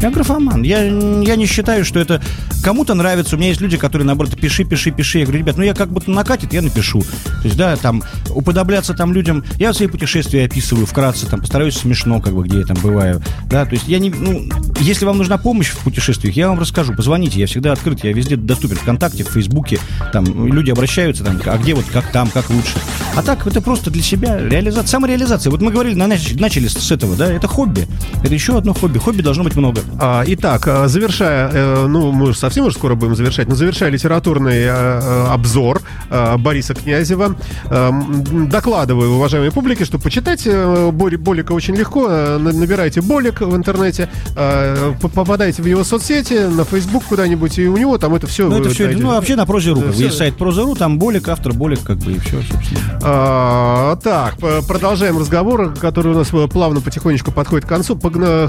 Я 0.01 0.11
графоман. 0.11 0.63
Я, 0.63 0.85
я 0.85 1.37
не 1.37 1.47
считаю, 1.47 1.85
что 1.85 1.99
это 1.99 2.23
кому-то 2.63 2.95
нравится. 2.95 3.35
У 3.35 3.39
меня 3.39 3.49
есть 3.49 3.61
люди, 3.61 3.77
которые, 3.77 4.07
наоборот, 4.07 4.39
пиши, 4.41 4.65
пиши, 4.65 4.91
пиши. 4.93 5.19
Я 5.19 5.25
говорю, 5.25 5.41
ребят, 5.41 5.57
ну 5.57 5.65
я 5.65 5.75
как 5.75 5.91
будто 5.91 6.11
накатит, 6.11 6.53
я 6.53 6.63
напишу. 6.63 7.01
То 7.03 7.45
есть, 7.45 7.57
да, 7.57 7.77
там, 7.77 8.03
уподобляться 8.31 8.95
там 8.95 9.13
людям... 9.13 9.45
Я 9.59 9.73
свои 9.73 9.89
путешествия 9.89 10.45
описываю 10.45 10.87
вкратце, 10.87 11.27
там, 11.27 11.41
постараюсь 11.41 11.77
смешно, 11.77 12.21
как 12.21 12.35
бы, 12.35 12.45
где 12.45 12.61
я 12.61 12.65
там 12.65 12.77
бываю. 12.81 13.23
Да, 13.47 13.65
то 13.65 13.73
есть 13.73 13.89
я 13.89 13.99
не... 13.99 14.11
Ну, 14.11 14.49
если 14.81 15.05
вам 15.05 15.19
нужна 15.19 15.37
помощь 15.37 15.69
в 15.71 15.79
путешествиях, 15.79 16.37
я 16.37 16.49
вам 16.49 16.61
расскажу. 16.61 16.95
Позвоните, 16.95 17.41
я 17.41 17.47
всегда 17.47 17.73
открыт, 17.73 18.05
я 18.05 18.13
везде 18.13 18.37
доступен. 18.37 18.77
ВКонтакте, 18.77 19.25
в 19.25 19.29
Фейсбуке. 19.31 19.81
Там 20.13 20.47
люди 20.47 20.71
обращаются, 20.71 21.25
там, 21.25 21.41
а 21.45 21.59
где 21.59 21.75
вот, 21.75 21.87
как 21.93 22.13
там, 22.13 22.29
как 22.31 22.51
лучше. 22.51 22.75
А 23.17 23.23
так, 23.23 23.47
это 23.47 23.61
просто 23.61 23.91
для 23.91 24.03
себя 24.03 24.39
реализация, 24.39 24.87
самореализация. 24.87 25.51
Вот 25.51 25.61
мы 25.61 25.73
говорили, 25.73 25.95
на- 25.95 26.07
начали 26.07 26.69
с 26.69 26.91
этого, 26.93 27.17
да, 27.17 27.33
это 27.33 27.49
хобби. 27.49 27.89
Это 28.23 28.33
еще 28.33 28.57
одно 28.57 28.75
хобби. 28.75 28.99
Хобби 28.99 29.23
должно 29.23 29.43
быть 29.43 29.57
много. 29.57 29.81
А, 30.01 30.23
Итак, 30.27 30.67
а, 30.69 30.89
завершая, 30.89 31.51
э, 31.53 31.87
ну, 31.87 32.13
мы 32.13 32.35
совсем 32.35 32.67
уже 32.67 32.77
скоро 32.77 32.95
будем 32.95 33.17
завершать, 33.17 33.49
но 33.49 33.55
завершая 33.55 33.91
литературный 33.91 34.59
э, 34.63 34.69
э, 34.69 35.27
обзор 35.31 35.83
э, 36.11 36.37
Бориса 36.39 36.75
Князева, 36.75 37.35
э, 37.71 37.75
м, 37.89 38.49
докладываю 38.49 39.13
уважаемой 39.15 39.51
публике, 39.51 39.85
что 39.85 39.99
почитать 39.99 40.43
э, 40.47 40.91
Болика 40.93 41.53
очень 41.53 41.75
легко. 41.75 42.07
Э, 42.09 42.39
на- 42.39 42.53
Набирайте 42.53 43.01
Болик 43.01 43.41
в 43.41 43.55
интернете, 43.57 44.09
э, 44.37 44.93
п- 45.01 45.09
попадайте 45.09 45.63
в 45.63 45.67
его 45.67 45.85
соцсети, 45.85 46.47
на 46.49 46.65
Facebook 46.65 47.05
куда-нибудь, 47.05 47.59
и 47.59 47.67
у 47.69 47.77
него 47.77 47.99
там 47.99 48.15
это 48.15 48.27
все... 48.27 48.49
Ну, 48.49 48.57
это 48.61 48.71
все, 48.71 48.89
ну, 48.89 49.09
вообще 49.09 49.37
на 49.37 49.47
Прозе.ру. 49.47 49.81
Как 49.81 49.91
бы. 49.95 50.03
Есть 50.03 50.17
сайт 50.19 50.37
Проза.ру, 50.37 50.75
там 50.77 50.99
Болик, 50.99 51.29
автор 51.29 51.53
Болик, 51.53 51.81
как 51.83 51.99
бы, 51.99 52.13
и 52.13 52.19
все, 52.19 52.41
собственно. 52.43 52.81
А, 53.03 53.97
так, 53.97 54.37
продолжаем 54.67 55.19
разговор, 55.19 55.75
который 55.75 56.13
у 56.13 56.15
нас 56.17 56.29
э, 56.33 56.49
плавно 56.49 56.81
потихонечку 56.81 57.33
подходит 57.33 57.65
к 57.67 57.69
концу. 57.69 57.99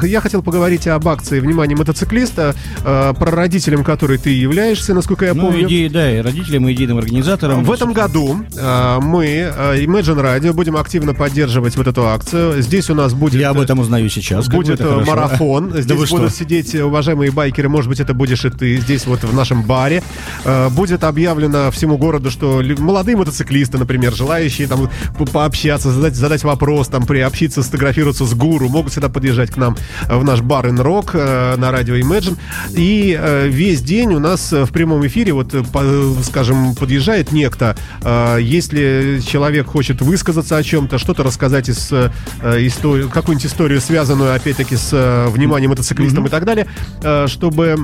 Я 0.03 0.21
хотел 0.21 0.41
поговорить 0.43 0.87
об 0.87 1.07
акции 1.07 1.28
«Внимание 1.31 1.77
мотоциклиста», 1.77 2.55
э, 2.83 3.13
про 3.17 3.31
родителям 3.31 3.83
которой 3.83 4.17
ты 4.17 4.29
являешься, 4.31 4.93
насколько 4.93 5.25
я 5.25 5.33
Ну, 5.33 5.43
помню. 5.47 5.65
идеи, 5.67 5.87
да, 5.87 6.11
и 6.17 6.21
родителям, 6.21 6.67
и 6.67 6.73
идейным 6.73 6.97
организаторам. 6.97 7.63
В 7.63 7.71
этом 7.71 7.93
году 7.93 8.37
э, 8.57 8.99
мы, 9.01 9.25
э, 9.27 9.83
Imagine 9.85 10.21
Radio, 10.21 10.53
будем 10.53 10.75
активно 10.77 11.13
поддерживать 11.13 11.75
вот 11.75 11.87
эту 11.87 12.07
акцию. 12.07 12.61
Здесь 12.61 12.89
у 12.89 12.95
нас 12.95 13.13
будет... 13.13 13.39
Я 13.39 13.49
об 13.49 13.59
этом 13.59 13.79
узнаю 13.79 14.09
сейчас. 14.09 14.47
Будет 14.47 14.81
э, 14.81 15.03
марафон. 15.05 15.69
Да 15.73 15.81
Здесь 15.81 16.07
что? 16.07 16.17
будут 16.17 16.33
сидеть 16.35 16.73
э, 16.75 16.83
уважаемые 16.83 17.31
байкеры. 17.31 17.69
Может 17.69 17.89
быть, 17.89 17.99
это 17.99 18.13
будешь 18.13 18.45
и 18.45 18.49
ты 18.49 18.77
здесь 18.77 19.05
вот 19.05 19.23
в 19.23 19.33
нашем 19.33 19.63
баре. 19.63 20.03
Э, 20.45 20.69
Будет 20.69 21.03
объявлено 21.03 21.71
всему 21.71 21.97
городу, 21.97 22.29
что 22.31 22.61
молодые 22.77 23.17
мотоциклисты, 23.17 23.77
например, 23.77 24.13
желающие 24.13 24.67
там 24.67 24.89
по- 25.17 25.25
пообщаться, 25.25 25.91
задать, 25.91 26.15
задать 26.15 26.43
вопрос, 26.43 26.87
там 26.87 27.05
приобщиться, 27.05 27.63
сфотографироваться 27.63 28.25
с 28.25 28.33
гуру, 28.33 28.69
могут 28.69 28.91
всегда 28.91 29.09
подъезжать 29.09 29.51
к 29.51 29.57
нам 29.57 29.75
э, 30.07 30.17
в 30.17 30.23
наш 30.23 30.41
бар 30.41 30.67
э, 31.13 31.18
на 31.57 31.71
радио 31.71 31.95
Imagine. 31.95 32.37
И 32.75 33.17
э, 33.19 33.47
весь 33.47 33.81
день 33.81 34.13
у 34.13 34.19
нас 34.19 34.51
э, 34.53 34.65
в 34.65 34.71
прямом 34.71 35.05
эфире, 35.07 35.33
вот, 35.33 35.53
э, 35.53 35.63
э, 35.73 36.13
скажем, 36.23 36.75
подъезжает 36.75 37.31
некто. 37.31 37.75
Э, 38.03 38.37
Если 38.41 39.21
человек 39.25 39.67
хочет 39.67 40.01
высказаться 40.01 40.57
о 40.57 40.63
чем-то, 40.63 40.97
что-то 40.97 41.23
рассказать 41.23 41.69
из 41.69 41.89
э, 41.91 42.09
истории, 42.67 43.07
какую-нибудь 43.07 43.45
историю, 43.45 43.81
связанную, 43.81 44.33
опять-таки, 44.35 44.75
с 44.75 44.89
э, 44.91 45.27
вниманием 45.29 45.71
мотоциклистам 45.71 46.25
и 46.25 46.29
так 46.29 46.45
далее, 46.45 46.67
э, 47.03 47.27
чтобы 47.27 47.77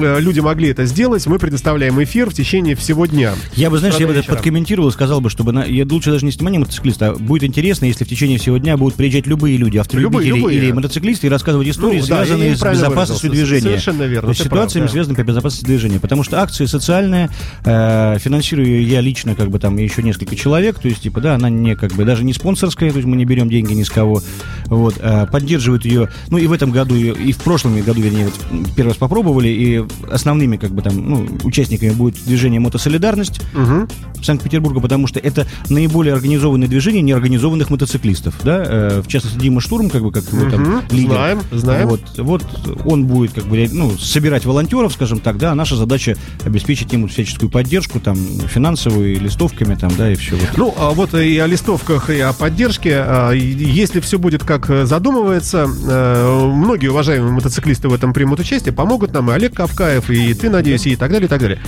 э, 0.00 0.20
люди 0.20 0.40
могли 0.40 0.68
это 0.70 0.84
сделать, 0.86 1.26
мы 1.26 1.38
предоставляем 1.38 2.02
эфир 2.02 2.30
в 2.30 2.34
течение 2.34 2.74
всего 2.76 3.06
дня. 3.06 3.32
Я 3.54 3.70
бы, 3.70 3.78
знаешь, 3.78 3.94
С 3.96 4.00
я 4.00 4.06
бы 4.06 4.14
вечера. 4.14 4.34
подкомментировал, 4.34 4.90
сказал 4.90 5.20
бы, 5.20 5.30
чтобы 5.30 5.52
на, 5.52 5.64
я 5.64 5.84
лучше 5.84 6.10
даже 6.10 6.24
не 6.24 6.32
снимание 6.32 6.60
мотоциклиста, 6.60 7.10
а 7.10 7.14
будет 7.14 7.44
интересно, 7.44 7.86
если 7.86 8.04
в 8.04 8.08
течение 8.08 8.38
всего 8.38 8.56
дня 8.58 8.76
будут 8.76 8.94
приезжать 8.96 9.26
любые 9.26 9.56
люди, 9.56 9.78
автолюбители 9.78 10.02
Любые, 10.12 10.28
любые. 10.40 10.58
или 10.58 10.72
мотоциклисты, 10.72 11.26
и 11.26 11.30
рассказывать 11.30 11.68
истории, 11.68 12.00
Ну, 12.00 12.06
да, 12.06 12.20
я 12.20 12.24
связанные 12.26 12.56
с 12.56 12.60
безопасностью 12.72 13.30
выразился. 13.30 13.52
движения. 13.54 13.78
Совершенно 13.80 14.02
верно, 14.04 14.26
То 14.26 14.28
есть 14.30 14.42
ты 14.42 14.44
ситуациями, 14.48 14.84
прав, 14.84 14.90
да. 14.90 14.92
связанными 14.92 15.16
по 15.16 15.22
безопасности 15.28 15.64
движения. 15.64 16.00
Потому 16.00 16.22
что 16.22 16.40
акция 16.40 16.66
социальная, 16.66 17.30
э, 17.64 18.18
финансирую 18.18 18.86
я 18.86 19.00
лично, 19.00 19.34
как 19.34 19.50
бы 19.50 19.58
там 19.58 19.76
еще 19.76 20.02
несколько 20.02 20.36
человек, 20.36 20.78
то 20.78 20.88
есть, 20.88 21.02
типа, 21.02 21.20
да, 21.20 21.34
она 21.34 21.48
не 21.50 21.76
как 21.76 21.92
бы 21.92 22.04
даже 22.04 22.24
не 22.24 22.32
спонсорская, 22.32 22.90
то 22.90 22.96
есть 22.96 23.06
мы 23.08 23.16
не 23.16 23.24
берем 23.24 23.48
деньги 23.48 23.72
ни 23.72 23.82
с 23.82 23.90
кого. 23.90 24.22
Вот, 24.66 24.94
э, 24.98 25.26
поддерживают 25.30 25.84
ее, 25.84 26.08
ну 26.28 26.38
и 26.38 26.46
в 26.46 26.52
этом 26.52 26.70
году, 26.70 26.94
и, 26.94 27.10
и 27.10 27.32
в 27.32 27.38
прошлом 27.38 27.80
году, 27.80 28.00
вернее, 28.00 28.26
вот 28.26 28.34
первый 28.76 28.90
раз 28.90 28.96
попробовали, 28.96 29.48
и 29.48 29.84
основными, 30.10 30.56
как 30.56 30.70
бы 30.70 30.82
там, 30.82 30.96
ну, 30.96 31.28
участниками 31.44 31.90
будет 31.90 32.16
движение 32.24 32.60
«Мотосолидарность», 32.60 33.40
Мгм. 33.52 33.88
Санкт-Петербурга, 34.22 34.80
потому 34.80 35.06
что 35.06 35.18
это 35.18 35.46
наиболее 35.68 36.14
организованное 36.14 36.68
движение 36.68 37.02
неорганизованных 37.02 37.70
мотоциклистов, 37.70 38.34
да, 38.44 38.62
э, 38.64 39.02
в 39.04 39.08
частности 39.08 39.38
Дима 39.38 39.60
Штурм, 39.60 39.90
как 39.90 40.02
бы 40.02 40.12
как 40.12 40.24
его 40.32 40.50
там 40.50 40.60
Мгм. 40.62 40.82
лидер. 40.90 41.10
Знаем, 41.12 41.40
знаем. 41.50 41.88
Вот, 41.88 42.00
вот 42.18 42.42
он 42.84 43.06
будет 43.06 43.32
как 43.32 43.44
бы 43.44 43.68
ну 43.72 43.96
собирать 43.98 44.44
волонтеров, 44.44 44.92
скажем 44.92 45.20
так, 45.20 45.38
да, 45.38 45.52
а 45.52 45.54
наша 45.54 45.76
задача 45.76 46.16
обеспечить 46.44 46.92
ему 46.92 47.06
всяческую 47.08 47.50
поддержку, 47.50 48.00
там 48.00 48.16
финансовую, 48.16 49.12
и 49.12 49.16
листовками, 49.16 49.74
там, 49.74 49.92
да, 49.96 50.10
и 50.10 50.14
все. 50.14 50.36
Вот. 50.36 50.48
Ну, 50.56 50.74
а 50.78 50.90
вот 50.90 51.14
и 51.14 51.38
о 51.38 51.46
листовках, 51.46 52.10
и 52.10 52.20
о 52.20 52.32
поддержке. 52.32 52.96
А, 52.96 53.32
Если 53.32 54.00
все 54.00 54.18
будет 54.18 54.44
как 54.44 54.68
э, 54.70 54.86
задумывается, 54.86 55.68
э, 55.68 56.50
многие 56.52 56.88
уважаемые 56.88 57.32
мотоциклисты 57.32 57.88
в 57.88 57.94
этом 57.94 58.12
примут 58.12 58.40
участие, 58.40 58.72
помогут 58.72 59.12
нам 59.12 59.30
и 59.30 59.34
Олег 59.34 59.54
Кавкаев, 59.54 60.10
и 60.10 60.34
ты, 60.34 60.50
надеюсь, 60.50 60.86
и 60.86 60.96
так 60.96 61.10
далее, 61.10 61.26
и 61.26 61.28
так 61.28 61.40
далее. 61.40 61.60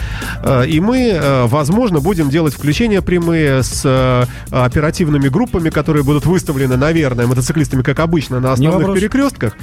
Э, 0.43 0.67
И 0.67 0.81
мы, 0.81 1.11
э, 1.11 1.47
возможно, 1.47 2.01
будем 2.01 2.31
делать 2.31 2.55
включения 2.55 3.03
прямые 3.03 3.63
с 3.63 4.29
оперативными 4.51 5.29
группами, 5.29 5.71
которые 5.71 6.05
будут 6.05 6.27
выставлены, 6.27 6.77
наверное, 6.77 7.27
мотоциклистами, 7.27 7.83
как 7.83 7.99
обычно, 7.99 8.41
на 8.41 8.53
основных 8.53 8.95
перекрестках 8.95 9.57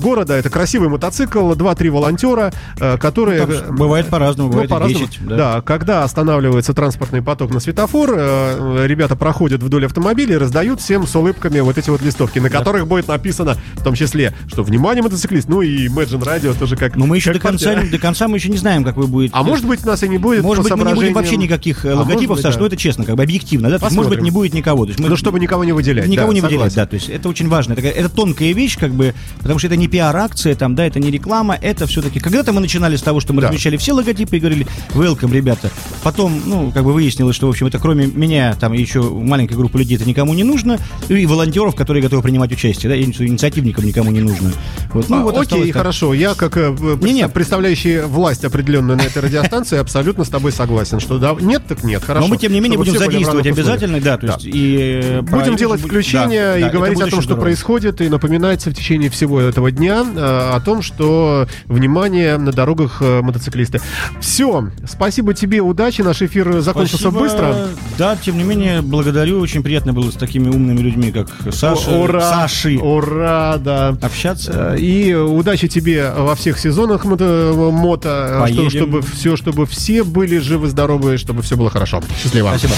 города. 0.00 0.34
Это 0.34 0.50
красивый 0.64 0.88
мотоцикл, 0.88 1.52
2-3 1.52 1.90
волонтера, 1.90 2.50
э, 2.80 2.96
которые... 2.96 3.44
Ну, 3.44 3.76
бывает 3.76 4.06
по-разному, 4.06 4.48
бывает 4.48 4.70
и 4.70 4.72
по-разному. 4.72 5.06
10, 5.06 5.26
да. 5.26 5.36
да, 5.36 5.60
когда 5.60 6.04
останавливается 6.04 6.72
транспортный 6.72 7.20
поток 7.20 7.52
на 7.52 7.60
светофор, 7.60 8.14
э, 8.16 8.86
ребята 8.86 9.14
проходят 9.14 9.62
вдоль 9.62 9.84
автомобиля 9.84 10.36
и 10.36 10.38
раздают 10.38 10.80
всем 10.80 11.06
с 11.06 11.14
улыбками 11.14 11.60
вот 11.60 11.76
эти 11.76 11.90
вот 11.90 12.00
листовки, 12.00 12.38
на 12.38 12.48
которых 12.48 12.86
будет 12.86 13.08
написано 13.08 13.58
в 13.74 13.84
том 13.84 13.94
числе, 13.94 14.32
что 14.46 14.62
внимание, 14.62 15.02
мотоциклист, 15.02 15.50
ну 15.50 15.60
и 15.60 15.86
Imagine 15.86 16.22
Radio 16.22 16.58
тоже 16.58 16.76
как... 16.76 16.96
Но 16.96 17.04
мы 17.04 17.16
еще 17.16 17.34
до 17.34 17.40
конца, 17.40 17.82
до 17.82 17.98
конца 17.98 18.26
мы 18.26 18.38
еще 18.38 18.48
не 18.48 18.56
знаем, 18.56 18.84
как 18.84 18.96
вы 18.96 19.06
будете. 19.06 19.34
А 19.36 19.42
может 19.42 19.66
быть, 19.66 19.84
нас 19.84 20.02
и 20.02 20.08
не 20.08 20.16
будет 20.16 20.44
Может 20.44 20.66
по 20.66 20.76
быть, 20.76 20.82
мы 20.82 20.90
не 20.92 20.94
будем 20.94 21.12
вообще 21.12 21.36
никаких 21.36 21.84
э, 21.84 21.92
А 21.92 21.96
логотипов, 21.96 22.36
быть, 22.36 22.42
Саш, 22.42 22.54
да. 22.54 22.60
ну 22.60 22.66
это 22.68 22.78
честно, 22.78 23.04
как 23.04 23.16
бы 23.16 23.22
объективно, 23.22 23.68
да? 23.68 23.78
Может 23.90 24.10
быть, 24.10 24.22
не 24.22 24.30
будет 24.30 24.54
никого. 24.54 24.86
То 24.86 24.92
есть 24.92 25.00
мы- 25.00 25.10
Ну, 25.10 25.16
чтобы 25.18 25.40
никого 25.40 25.64
не 25.64 25.72
выделять. 25.72 26.06
Никого 26.06 26.28
да, 26.28 26.34
не 26.34 26.40
выделять, 26.40 26.72
согласен. 26.72 26.76
да, 26.76 26.86
то 26.86 26.94
есть 26.94 27.10
это 27.10 27.28
очень 27.28 27.50
важно. 27.50 27.74
Это, 27.74 27.82
это 27.82 28.08
тонкая 28.08 28.54
вещь, 28.54 28.78
как 28.78 28.92
бы, 28.92 29.14
потому 29.40 29.58
что 29.58 29.66
это 29.66 29.76
не 29.76 29.88
пиар-акция, 29.88 30.43
там, 30.54 30.74
да, 30.74 30.84
это 30.86 31.00
не 31.00 31.10
реклама, 31.10 31.56
это 31.60 31.86
все-таки. 31.86 32.20
Когда-то 32.20 32.52
мы 32.52 32.60
начинали 32.60 32.96
с 32.96 33.02
того, 33.02 33.20
что 33.20 33.32
мы 33.32 33.40
Да. 33.40 33.48
размещали 33.48 33.76
все 33.76 33.92
логотипы 33.92 34.36
и 34.36 34.40
говорили, 34.40 34.66
welcome, 34.94 35.32
ребята. 35.32 35.70
Потом, 36.02 36.42
ну, 36.46 36.70
как 36.72 36.84
бы 36.84 36.92
выяснилось, 36.92 37.36
что, 37.36 37.46
в 37.46 37.50
общем, 37.50 37.66
это 37.66 37.78
кроме 37.78 38.06
меня, 38.06 38.54
там, 38.60 38.72
еще 38.72 39.02
маленькой 39.02 39.56
группы 39.56 39.78
людей 39.78 39.96
это 39.96 40.06
никому 40.08 40.34
не 40.34 40.44
нужно, 40.44 40.78
и 41.08 41.26
волонтеров, 41.26 41.74
которые 41.74 42.02
готовы 42.02 42.22
принимать 42.22 42.52
участие, 42.52 42.90
да, 42.90 42.98
инициативникам 43.00 43.84
никому 43.86 44.10
не 44.10 44.20
нужно. 44.20 44.52
Вот, 44.92 45.08
ну, 45.08 45.16
А, 45.16 45.22
вот 45.22 45.38
Окей, 45.38 45.70
хорошо. 45.72 46.14
Я, 46.14 46.34
как 46.34 46.56
э, 46.56 46.74
э, 46.78 46.96
Не-не. 47.00 47.28
представляющий 47.28 48.02
власть 48.02 48.44
определенную 48.44 48.96
на 48.96 49.02
этой 49.02 49.22
радиостанции, 49.22 49.78
абсолютно 49.78 50.24
с 50.24 50.28
тобой 50.28 50.52
согласен, 50.52 51.00
что 51.00 51.18
да, 51.18 51.34
нет, 51.40 51.62
так 51.66 51.84
нет, 51.84 52.02
хорошо. 52.04 52.26
Но 52.26 52.34
мы, 52.34 52.38
тем 52.38 52.52
не 52.52 52.60
менее, 52.60 52.78
будем 52.78 52.96
задействовать 52.98 53.46
обязательно, 53.46 54.00
да, 54.00 54.16
то 54.18 54.26
есть 54.26 54.44
и... 54.44 55.00
э, 55.02 55.20
Будем 55.22 55.56
делать 55.56 55.80
да, 56.12 56.58
и 56.58 56.70
говорить 56.70 57.00
о 57.00 57.06
том, 57.06 57.22
что 57.22 57.36
происходит, 57.36 58.00
и 58.00 58.08
напоминать 58.08 58.64
в 58.66 58.74
течение 58.74 59.10
всего 59.10 59.40
этого 59.40 59.70
дня 59.70 60.04
э, 60.04 60.33
о 60.54 60.60
том, 60.60 60.82
что 60.82 61.46
внимание 61.66 62.36
на 62.38 62.52
дорогах 62.52 62.98
э, 63.00 63.20
мотоциклисты. 63.22 63.80
Все, 64.20 64.68
спасибо 64.86 65.34
тебе, 65.34 65.60
удачи, 65.60 66.02
наш 66.02 66.22
эфир 66.22 66.60
закончился 66.60 67.10
Спасибо. 67.10 67.20
быстро. 67.20 67.56
Да, 67.98 68.16
тем 68.16 68.36
не 68.38 68.44
менее, 68.44 68.82
благодарю. 68.82 69.40
Очень 69.40 69.62
приятно 69.62 69.92
было 69.92 70.10
с 70.10 70.14
такими 70.14 70.48
умными 70.48 70.80
людьми, 70.80 71.12
как 71.12 71.28
Саша, 71.52 71.90
Ура! 71.90 72.20
Саши, 72.20 72.78
Ура, 72.78 73.56
да. 73.58 73.96
общаться. 74.02 74.74
Э, 74.74 74.78
И 74.78 75.14
удачи 75.14 75.68
тебе 75.68 76.10
во 76.16 76.34
всех 76.34 76.58
сезонах 76.58 77.04
мото, 77.04 77.52
мото 77.54 78.28
э, 78.30 78.40
Поедем. 78.40 78.70
чтобы 78.70 79.02
все, 79.02 79.36
чтобы 79.36 79.66
все 79.66 80.04
были 80.04 80.38
живы, 80.38 80.68
здоровы, 80.68 81.16
чтобы 81.18 81.42
все 81.42 81.56
было 81.56 81.70
хорошо. 81.70 82.02
Счастливо. 82.22 82.48
Спасибо. 82.48 82.74